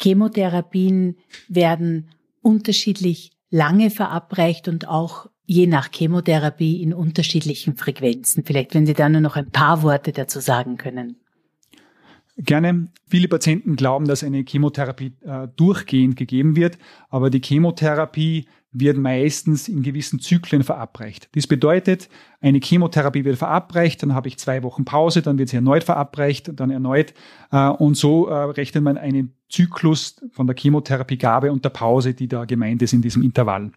Chemotherapien 0.00 1.16
werden 1.48 2.10
unterschiedlich 2.40 3.32
lange 3.50 3.90
verabreicht 3.90 4.68
und 4.68 4.88
auch 4.88 5.28
je 5.46 5.66
nach 5.66 5.88
Chemotherapie 5.92 6.82
in 6.82 6.92
unterschiedlichen 6.94 7.76
Frequenzen. 7.76 8.44
Vielleicht, 8.44 8.74
wenn 8.74 8.86
Sie 8.86 8.94
da 8.94 9.08
nur 9.08 9.20
noch 9.20 9.36
ein 9.36 9.50
paar 9.50 9.82
Worte 9.82 10.12
dazu 10.12 10.40
sagen 10.40 10.76
können. 10.76 11.23
Gerne. 12.36 12.88
Viele 13.06 13.28
Patienten 13.28 13.76
glauben, 13.76 14.06
dass 14.06 14.24
eine 14.24 14.44
Chemotherapie 14.46 15.12
äh, 15.24 15.46
durchgehend 15.54 16.16
gegeben 16.16 16.56
wird, 16.56 16.78
aber 17.08 17.30
die 17.30 17.40
Chemotherapie 17.40 18.46
wird 18.72 18.96
meistens 18.96 19.68
in 19.68 19.82
gewissen 19.82 20.18
Zyklen 20.18 20.64
verabreicht. 20.64 21.28
Das 21.36 21.46
bedeutet, 21.46 22.08
eine 22.40 22.58
Chemotherapie 22.58 23.24
wird 23.24 23.38
verabreicht, 23.38 24.02
dann 24.02 24.14
habe 24.14 24.26
ich 24.26 24.36
zwei 24.36 24.64
Wochen 24.64 24.84
Pause, 24.84 25.22
dann 25.22 25.38
wird 25.38 25.48
sie 25.48 25.56
erneut 25.56 25.84
verabreicht, 25.84 26.50
dann 26.58 26.70
erneut. 26.70 27.14
Äh, 27.52 27.68
und 27.68 27.96
so 27.96 28.26
äh, 28.26 28.34
rechnet 28.34 28.82
man 28.82 28.98
einen 28.98 29.36
Zyklus 29.48 30.16
von 30.32 30.48
der 30.48 30.56
Chemotherapiegabe 30.58 31.52
und 31.52 31.64
der 31.64 31.70
Pause, 31.70 32.14
die 32.14 32.26
da 32.26 32.46
gemeint 32.46 32.82
ist 32.82 32.92
in 32.92 33.02
diesem 33.02 33.22
Intervall. 33.22 33.70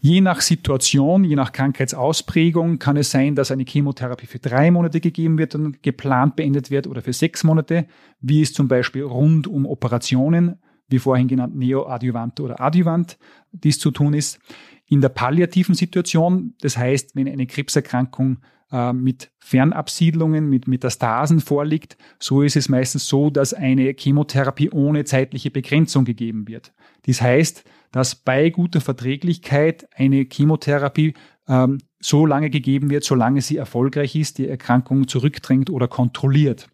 Je 0.00 0.20
nach 0.20 0.40
Situation, 0.40 1.24
je 1.24 1.36
nach 1.36 1.52
Krankheitsausprägung 1.52 2.78
kann 2.78 2.96
es 2.96 3.10
sein, 3.10 3.34
dass 3.34 3.50
eine 3.50 3.64
Chemotherapie 3.64 4.26
für 4.26 4.38
drei 4.38 4.70
Monate 4.70 5.00
gegeben 5.00 5.38
wird 5.38 5.54
und 5.54 5.82
geplant 5.82 6.36
beendet 6.36 6.70
wird 6.70 6.86
oder 6.86 7.02
für 7.02 7.12
sechs 7.12 7.44
Monate, 7.44 7.86
wie 8.20 8.40
es 8.40 8.52
zum 8.52 8.68
Beispiel 8.68 9.02
rund 9.02 9.46
um 9.46 9.66
Operationen, 9.66 10.56
wie 10.88 10.98
vorhin 10.98 11.28
genannt 11.28 11.56
Neoadjuvant 11.56 12.40
oder 12.40 12.60
Adjuvant, 12.60 13.18
dies 13.52 13.78
zu 13.78 13.90
tun 13.90 14.14
ist. 14.14 14.40
In 14.86 15.00
der 15.00 15.10
palliativen 15.10 15.74
Situation, 15.74 16.54
das 16.60 16.76
heißt, 16.76 17.14
wenn 17.14 17.28
eine 17.28 17.46
Krebserkrankung 17.46 18.38
äh, 18.72 18.92
mit 18.92 19.30
Fernabsiedlungen, 19.38 20.48
mit 20.48 20.68
Metastasen 20.68 21.40
vorliegt, 21.40 21.96
so 22.18 22.42
ist 22.42 22.56
es 22.56 22.68
meistens 22.68 23.08
so, 23.08 23.30
dass 23.30 23.54
eine 23.54 23.94
Chemotherapie 23.96 24.70
ohne 24.70 25.04
zeitliche 25.04 25.50
Begrenzung 25.50 26.04
gegeben 26.04 26.48
wird. 26.48 26.72
Das 27.06 27.20
heißt, 27.20 27.64
dass 27.92 28.14
bei 28.14 28.50
guter 28.50 28.80
Verträglichkeit 28.80 29.88
eine 29.94 30.26
Chemotherapie 30.30 31.14
ähm, 31.48 31.78
so 32.00 32.26
lange 32.26 32.50
gegeben 32.50 32.90
wird, 32.90 33.04
solange 33.04 33.42
sie 33.42 33.56
erfolgreich 33.56 34.14
ist, 34.16 34.38
die 34.38 34.48
Erkrankung 34.48 35.08
zurückdrängt 35.08 35.70
oder 35.70 35.88
kontrolliert. 35.88 36.68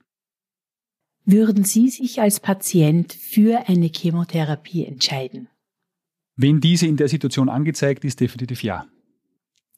Würden 1.24 1.64
Sie 1.64 1.88
sich 1.88 2.20
als 2.20 2.38
Patient 2.38 3.12
für 3.12 3.68
eine 3.68 3.90
Chemotherapie 3.92 4.84
entscheiden? 4.84 5.48
Wenn 6.36 6.60
diese 6.60 6.86
in 6.86 6.96
der 6.96 7.08
Situation 7.08 7.48
angezeigt 7.48 8.04
ist, 8.04 8.20
definitiv 8.20 8.62
ja. 8.62 8.86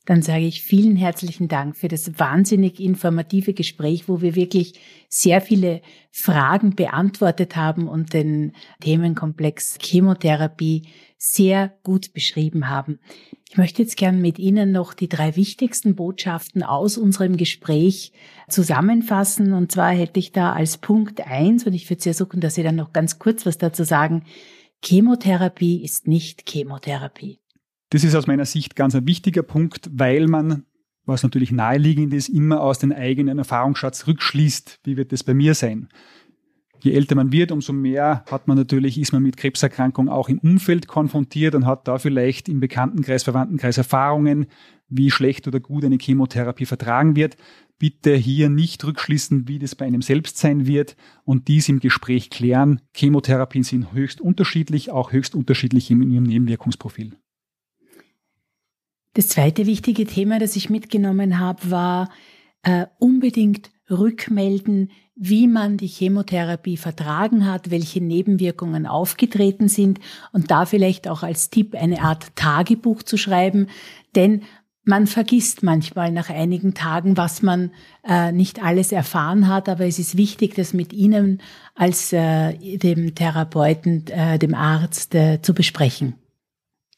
Dann 0.04 0.22
sage 0.22 0.46
ich 0.46 0.62
vielen 0.62 0.96
herzlichen 0.96 1.48
Dank 1.48 1.76
für 1.76 1.88
das 1.88 2.18
wahnsinnig 2.18 2.80
informative 2.80 3.52
Gespräch, 3.52 4.08
wo 4.08 4.22
wir 4.22 4.34
wirklich 4.34 4.80
sehr 5.08 5.42
viele 5.42 5.82
Fragen 6.11 6.74
beantwortet 6.74 7.56
haben 7.56 7.88
und 7.88 8.14
den 8.14 8.52
Themenkomplex 8.80 9.78
Chemotherapie 9.82 10.88
sehr 11.18 11.76
gut 11.82 12.14
beschrieben 12.14 12.68
haben. 12.68 13.00
Ich 13.50 13.56
möchte 13.56 13.82
jetzt 13.82 13.96
gern 13.96 14.20
mit 14.20 14.38
Ihnen 14.38 14.72
noch 14.72 14.94
die 14.94 15.08
drei 15.08 15.34
wichtigsten 15.34 15.94
Botschaften 15.94 16.62
aus 16.62 16.96
unserem 16.96 17.37
Gespräch 17.37 18.12
zusammenfassen. 18.48 19.52
Und 19.52 19.72
zwar 19.72 19.90
hätte 19.90 20.20
ich 20.20 20.32
da 20.32 20.52
als 20.52 20.78
Punkt 20.78 21.26
eins, 21.26 21.66
und 21.66 21.72
ich 21.72 21.88
würde 21.90 22.02
sehr 22.02 22.14
suchen, 22.14 22.40
dass 22.40 22.54
Sie 22.54 22.62
dann 22.62 22.76
noch 22.76 22.92
ganz 22.92 23.18
kurz 23.18 23.46
was 23.46 23.58
dazu 23.58 23.84
sagen, 23.84 24.24
Chemotherapie 24.84 25.82
ist 25.82 26.06
nicht 26.06 26.48
Chemotherapie. 26.48 27.40
Das 27.90 28.05
ist 28.05 28.14
aus 28.14 28.27
meiner 28.27 28.44
Sicht 28.44 28.77
ganz 28.77 28.94
ein 28.94 29.07
wichtiger 29.07 29.42
Punkt, 29.42 29.88
weil 29.92 30.27
man, 30.27 30.64
was 31.07 31.22
natürlich 31.22 31.53
naheliegend 31.53 32.12
ist, 32.12 32.29
immer 32.29 32.61
aus 32.61 32.79
den 32.79 32.92
eigenen 32.92 33.38
Erfahrungsschatz 33.38 34.07
rückschließt. 34.07 34.81
Wie 34.85 34.96
wird 34.96 35.12
das 35.12 35.24
bei 35.24 35.33
mir 35.33 35.55
sein? 35.55 35.88
Je 36.81 36.92
älter 36.92 37.16
man 37.16 37.33
wird, 37.33 37.51
umso 37.51 37.72
mehr 37.72 38.24
hat 38.31 38.46
man 38.46 38.57
natürlich, 38.57 38.98
ist 38.98 39.12
man 39.12 39.22
mit 39.22 39.37
Krebserkrankung 39.37 40.09
auch 40.09 40.29
im 40.29 40.38
Umfeld 40.38 40.87
konfrontiert 40.87 41.55
und 41.55 41.66
hat 41.66 41.88
da 41.88 41.98
vielleicht 41.98 42.48
im 42.48 42.61
Bekanntenkreis, 42.61 43.24
Verwandtenkreis 43.24 43.79
Erfahrungen, 43.79 44.46
wie 44.88 45.11
schlecht 45.11 45.48
oder 45.48 45.59
gut 45.59 45.85
eine 45.85 45.98
Chemotherapie 45.98 46.66
vertragen 46.66 47.16
wird. 47.16 47.37
Bitte 47.79 48.14
hier 48.14 48.48
nicht 48.48 48.85
rückschließen, 48.85 49.48
wie 49.48 49.59
das 49.59 49.74
bei 49.74 49.87
einem 49.87 50.03
selbst 50.03 50.38
sein 50.38 50.66
wird 50.66 50.96
und 51.24 51.48
dies 51.48 51.68
im 51.68 51.81
Gespräch 51.81 52.31
klären. 52.31 52.81
Chemotherapien 52.94 53.64
sind 53.64 53.92
höchst 53.92 54.20
unterschiedlich, 54.20 54.90
auch 54.90 55.12
höchst 55.12 55.35
unterschiedlich 55.35 55.90
in 55.90 56.03
ihrem 56.11 56.24
Nebenwirkungsprofil. 56.24 57.16
Das 59.18 59.26
zweite 59.26 59.66
wichtige 59.66 60.07
Thema, 60.07 60.38
das 60.38 60.54
ich 60.54 60.70
mitgenommen 60.70 61.40
habe, 61.40 61.72
war 61.72 62.09
äh, 62.62 62.87
unbedingt 63.00 63.68
rückmelden, 63.90 64.92
wie 65.16 65.48
man 65.48 65.76
die 65.76 65.88
Chemotherapie 65.88 66.76
vertragen 66.76 67.44
hat, 67.44 67.72
welche 67.72 68.00
Nebenwirkungen 68.00 68.87
aufgetreten 68.87 69.66
sind 69.66 69.98
und 70.33 70.52
da 70.52 70.66
vielleicht 70.66 71.09
auch 71.09 71.24
als 71.24 71.50
Tipp 71.50 71.74
eine 71.74 72.00
Art 72.00 72.37
Tagebuch 72.37 73.02
zu 73.02 73.16
schreiben, 73.16 73.66
denn 74.14 74.42
man 74.85 75.09
vergisst 75.09 75.64
manchmal 75.64 76.12
nach 76.12 76.31
einigen 76.31 76.74
Tagen, 76.74 77.16
was 77.16 77.42
man 77.42 77.72
äh, 78.09 78.31
nicht 78.31 78.62
alles 78.62 78.92
erfahren 78.92 79.48
hat, 79.48 79.68
aber 79.68 79.85
es 79.85 79.98
ist 79.98 80.16
wichtig, 80.16 80.54
das 80.54 80.74
mit 80.74 80.92
Ihnen 80.92 81.42
als 81.74 82.12
äh, 82.12 82.52
dem 82.78 83.16
Therapeuten, 83.16 84.07
äh, 84.07 84.38
dem 84.38 84.54
Arzt 84.54 85.16
äh, 85.16 85.42
zu 85.42 85.54
besprechen. 85.54 86.14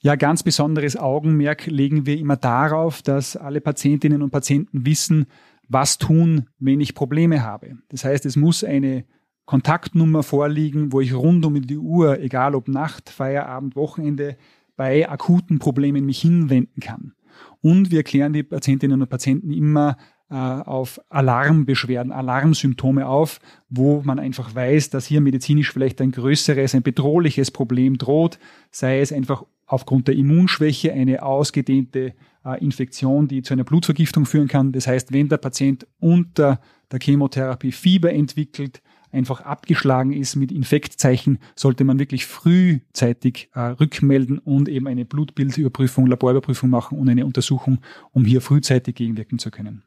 Ja, 0.03 0.17
ganz 0.17 0.43
besonderes 0.43 0.97
Augenmerk 0.97 1.67
legen 1.67 2.07
wir 2.07 2.17
immer 2.17 2.37
darauf, 2.37 3.03
dass 3.03 3.37
alle 3.37 3.61
Patientinnen 3.61 4.23
und 4.23 4.31
Patienten 4.31 4.87
wissen, 4.87 5.27
was 5.69 5.99
tun, 5.99 6.47
wenn 6.59 6.81
ich 6.81 6.95
Probleme 6.95 7.43
habe. 7.43 7.77
Das 7.91 8.07
heißt, 8.07 8.25
es 8.25 8.35
muss 8.35 8.65
eine 8.65 9.05
Kontaktnummer 9.45 10.23
vorliegen, 10.23 10.91
wo 10.91 11.03
ich 11.03 11.13
rund 11.13 11.45
um 11.45 11.61
die 11.61 11.77
Uhr, 11.77 12.19
egal 12.19 12.55
ob 12.55 12.69
Nacht, 12.69 13.11
Feierabend, 13.11 13.77
Wochenende, 13.77 14.39
bei 14.75 15.07
akuten 15.07 15.59
Problemen 15.59 16.07
mich 16.07 16.23
hinwenden 16.23 16.81
kann. 16.81 17.13
Und 17.61 17.91
wir 17.91 17.99
erklären 17.99 18.33
die 18.33 18.43
Patientinnen 18.43 19.03
und 19.03 19.09
Patienten 19.11 19.53
immer, 19.53 19.99
äh, 20.31 20.35
auf 20.35 20.99
Alarmbeschwerden, 21.11 22.13
Alarmsymptome 22.13 23.07
auf, 23.07 23.39
wo 23.69 24.01
man 24.03 24.19
einfach 24.19 24.55
weiß, 24.55 24.89
dass 24.89 25.05
hier 25.05 25.21
medizinisch 25.21 25.73
vielleicht 25.73 26.01
ein 26.01 26.13
größeres, 26.13 26.75
ein 26.75 26.83
bedrohliches 26.83 27.51
Problem 27.51 27.99
droht, 27.99 28.39
sei 28.71 29.01
es 29.01 29.13
einfach 29.13 29.45
aufgrund 29.71 30.09
der 30.09 30.17
Immunschwäche 30.17 30.93
eine 30.93 31.23
ausgedehnte 31.23 32.15
äh, 32.45 32.63
Infektion, 32.63 33.29
die 33.29 33.43
zu 33.43 33.55
einer 33.55 33.65
Blutvergiftung 33.65 34.27
führen 34.27 34.49
kann. 34.49 34.73
Das 34.73 34.87
heißt, 34.87 35.13
wenn 35.13 35.29
der 35.29 35.37
Patient 35.37 35.87
unter 36.01 36.61
der 36.91 36.99
Chemotherapie 37.01 37.71
Fieber 37.71 38.13
entwickelt, 38.13 38.83
einfach 39.13 39.43
abgeschlagen 39.43 40.13
ist 40.13 40.35
mit 40.35 40.51
Infektzeichen, 40.51 41.39
sollte 41.55 41.85
man 41.85 42.01
wirklich 42.01 42.27
frühzeitig 42.27 43.51
äh, 43.55 43.61
rückmelden 43.61 44.39
und 44.39 44.69
eben 44.69 44.89
eine 44.89 45.05
Blutbildüberprüfung, 45.05 46.07
Laborüberprüfung 46.07 46.69
machen 46.69 46.99
und 46.99 47.09
eine 47.09 47.25
Untersuchung, 47.25 47.79
um 48.11 48.25
hier 48.25 48.41
frühzeitig 48.41 48.97
gegenwirken 48.97 49.39
zu 49.39 49.53
können. 49.53 49.85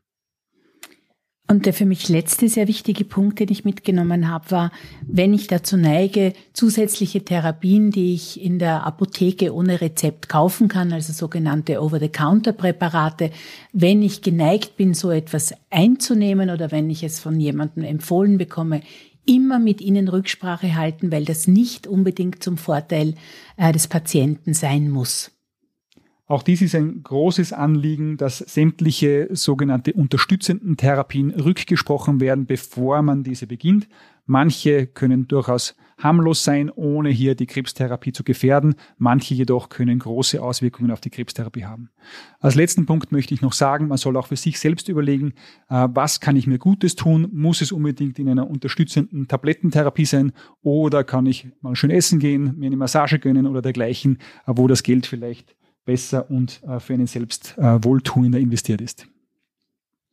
Und 1.49 1.65
der 1.65 1.73
für 1.73 1.85
mich 1.85 2.07
letzte 2.07 2.47
sehr 2.47 2.69
wichtige 2.69 3.03
Punkt, 3.03 3.39
den 3.39 3.49
ich 3.49 3.65
mitgenommen 3.65 4.29
habe, 4.29 4.49
war, 4.51 4.71
wenn 5.05 5.33
ich 5.33 5.47
dazu 5.47 5.75
neige, 5.75 6.33
zusätzliche 6.53 7.25
Therapien, 7.25 7.91
die 7.91 8.13
ich 8.13 8.41
in 8.41 8.59
der 8.59 8.85
Apotheke 8.85 9.53
ohne 9.53 9.81
Rezept 9.81 10.29
kaufen 10.29 10.69
kann, 10.69 10.93
also 10.93 11.11
sogenannte 11.11 11.81
Over-the-Counter-Präparate, 11.81 13.31
wenn 13.73 14.01
ich 14.01 14.21
geneigt 14.21 14.77
bin, 14.77 14.93
so 14.93 15.11
etwas 15.11 15.53
einzunehmen 15.69 16.49
oder 16.49 16.71
wenn 16.71 16.89
ich 16.89 17.03
es 17.03 17.19
von 17.19 17.37
jemandem 17.39 17.83
empfohlen 17.83 18.37
bekomme, 18.37 18.81
immer 19.25 19.59
mit 19.59 19.81
ihnen 19.81 20.07
Rücksprache 20.07 20.75
halten, 20.75 21.11
weil 21.11 21.25
das 21.25 21.47
nicht 21.47 21.87
unbedingt 21.87 22.41
zum 22.41 22.57
Vorteil 22.57 23.15
äh, 23.57 23.73
des 23.73 23.87
Patienten 23.87 24.53
sein 24.53 24.89
muss. 24.89 25.31
Auch 26.33 26.41
dies 26.41 26.63
ist 26.63 26.73
ein 26.73 27.03
großes 27.03 27.53
Anliegen, 27.53 28.17
dass 28.17 28.39
sämtliche 28.39 29.27
sogenannte 29.33 29.93
unterstützenden 29.93 30.77
Therapien 30.77 31.29
rückgesprochen 31.29 32.19
werden, 32.19 32.47
bevor 32.47 33.03
man 33.03 33.21
diese 33.21 33.45
beginnt. 33.45 33.87
Manche 34.25 34.87
können 34.87 35.27
durchaus 35.27 35.75
harmlos 35.99 36.43
sein, 36.43 36.71
ohne 36.71 37.09
hier 37.11 37.35
die 37.35 37.45
Krebstherapie 37.45 38.13
zu 38.13 38.23
gefährden. 38.23 38.73
Manche 38.97 39.35
jedoch 39.35 39.69
können 39.69 39.99
große 39.99 40.41
Auswirkungen 40.41 40.89
auf 40.89 41.01
die 41.01 41.11
Krebstherapie 41.11 41.65
haben. 41.65 41.91
Als 42.39 42.55
letzten 42.55 42.87
Punkt 42.87 43.11
möchte 43.11 43.35
ich 43.35 43.43
noch 43.43 43.53
sagen, 43.53 43.87
man 43.87 43.99
soll 43.99 44.17
auch 44.17 44.25
für 44.25 44.35
sich 44.35 44.59
selbst 44.59 44.89
überlegen, 44.89 45.33
äh, 45.69 45.87
was 45.93 46.19
kann 46.19 46.35
ich 46.35 46.47
mir 46.47 46.57
Gutes 46.57 46.95
tun? 46.95 47.29
Muss 47.31 47.61
es 47.61 47.71
unbedingt 47.71 48.17
in 48.17 48.27
einer 48.27 48.49
unterstützenden 48.49 49.27
Tablettentherapie 49.27 50.05
sein? 50.05 50.31
Oder 50.63 51.03
kann 51.03 51.27
ich 51.27 51.49
mal 51.61 51.75
schön 51.75 51.91
essen 51.91 52.17
gehen, 52.17 52.57
mir 52.57 52.65
eine 52.65 52.77
Massage 52.77 53.19
gönnen 53.19 53.45
oder 53.45 53.61
dergleichen, 53.61 54.17
äh, 54.47 54.53
wo 54.55 54.67
das 54.67 54.81
Geld 54.81 55.05
vielleicht 55.05 55.55
besser 55.85 56.29
und 56.29 56.61
äh, 56.63 56.79
für 56.79 56.93
einen 56.93 57.07
selbst 57.07 57.55
äh, 57.57 57.83
wohltuender 57.83 58.39
investiert 58.39 58.81
ist. 58.81 59.07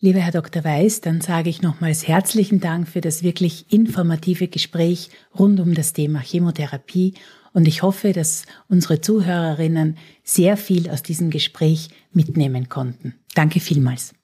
Lieber 0.02 0.20
Herr 0.20 0.32
Dr. 0.32 0.64
Weiß, 0.64 1.02
dann 1.02 1.20
sage 1.20 1.50
ich 1.50 1.60
nochmals 1.60 2.08
herzlichen 2.08 2.60
Dank 2.60 2.88
für 2.88 3.02
das 3.02 3.22
wirklich 3.22 3.70
informative 3.70 4.48
Gespräch 4.48 5.10
rund 5.38 5.60
um 5.60 5.74
das 5.74 5.92
Thema 5.92 6.20
Chemotherapie 6.20 7.14
und 7.52 7.68
ich 7.68 7.82
hoffe, 7.82 8.12
dass 8.12 8.46
unsere 8.68 9.00
Zuhörerinnen 9.00 9.98
sehr 10.22 10.56
viel 10.56 10.88
aus 10.88 11.02
diesem 11.02 11.30
Gespräch 11.30 11.90
mitnehmen 12.12 12.68
konnten. 12.68 13.14
Danke 13.34 13.60
vielmals. 13.60 14.14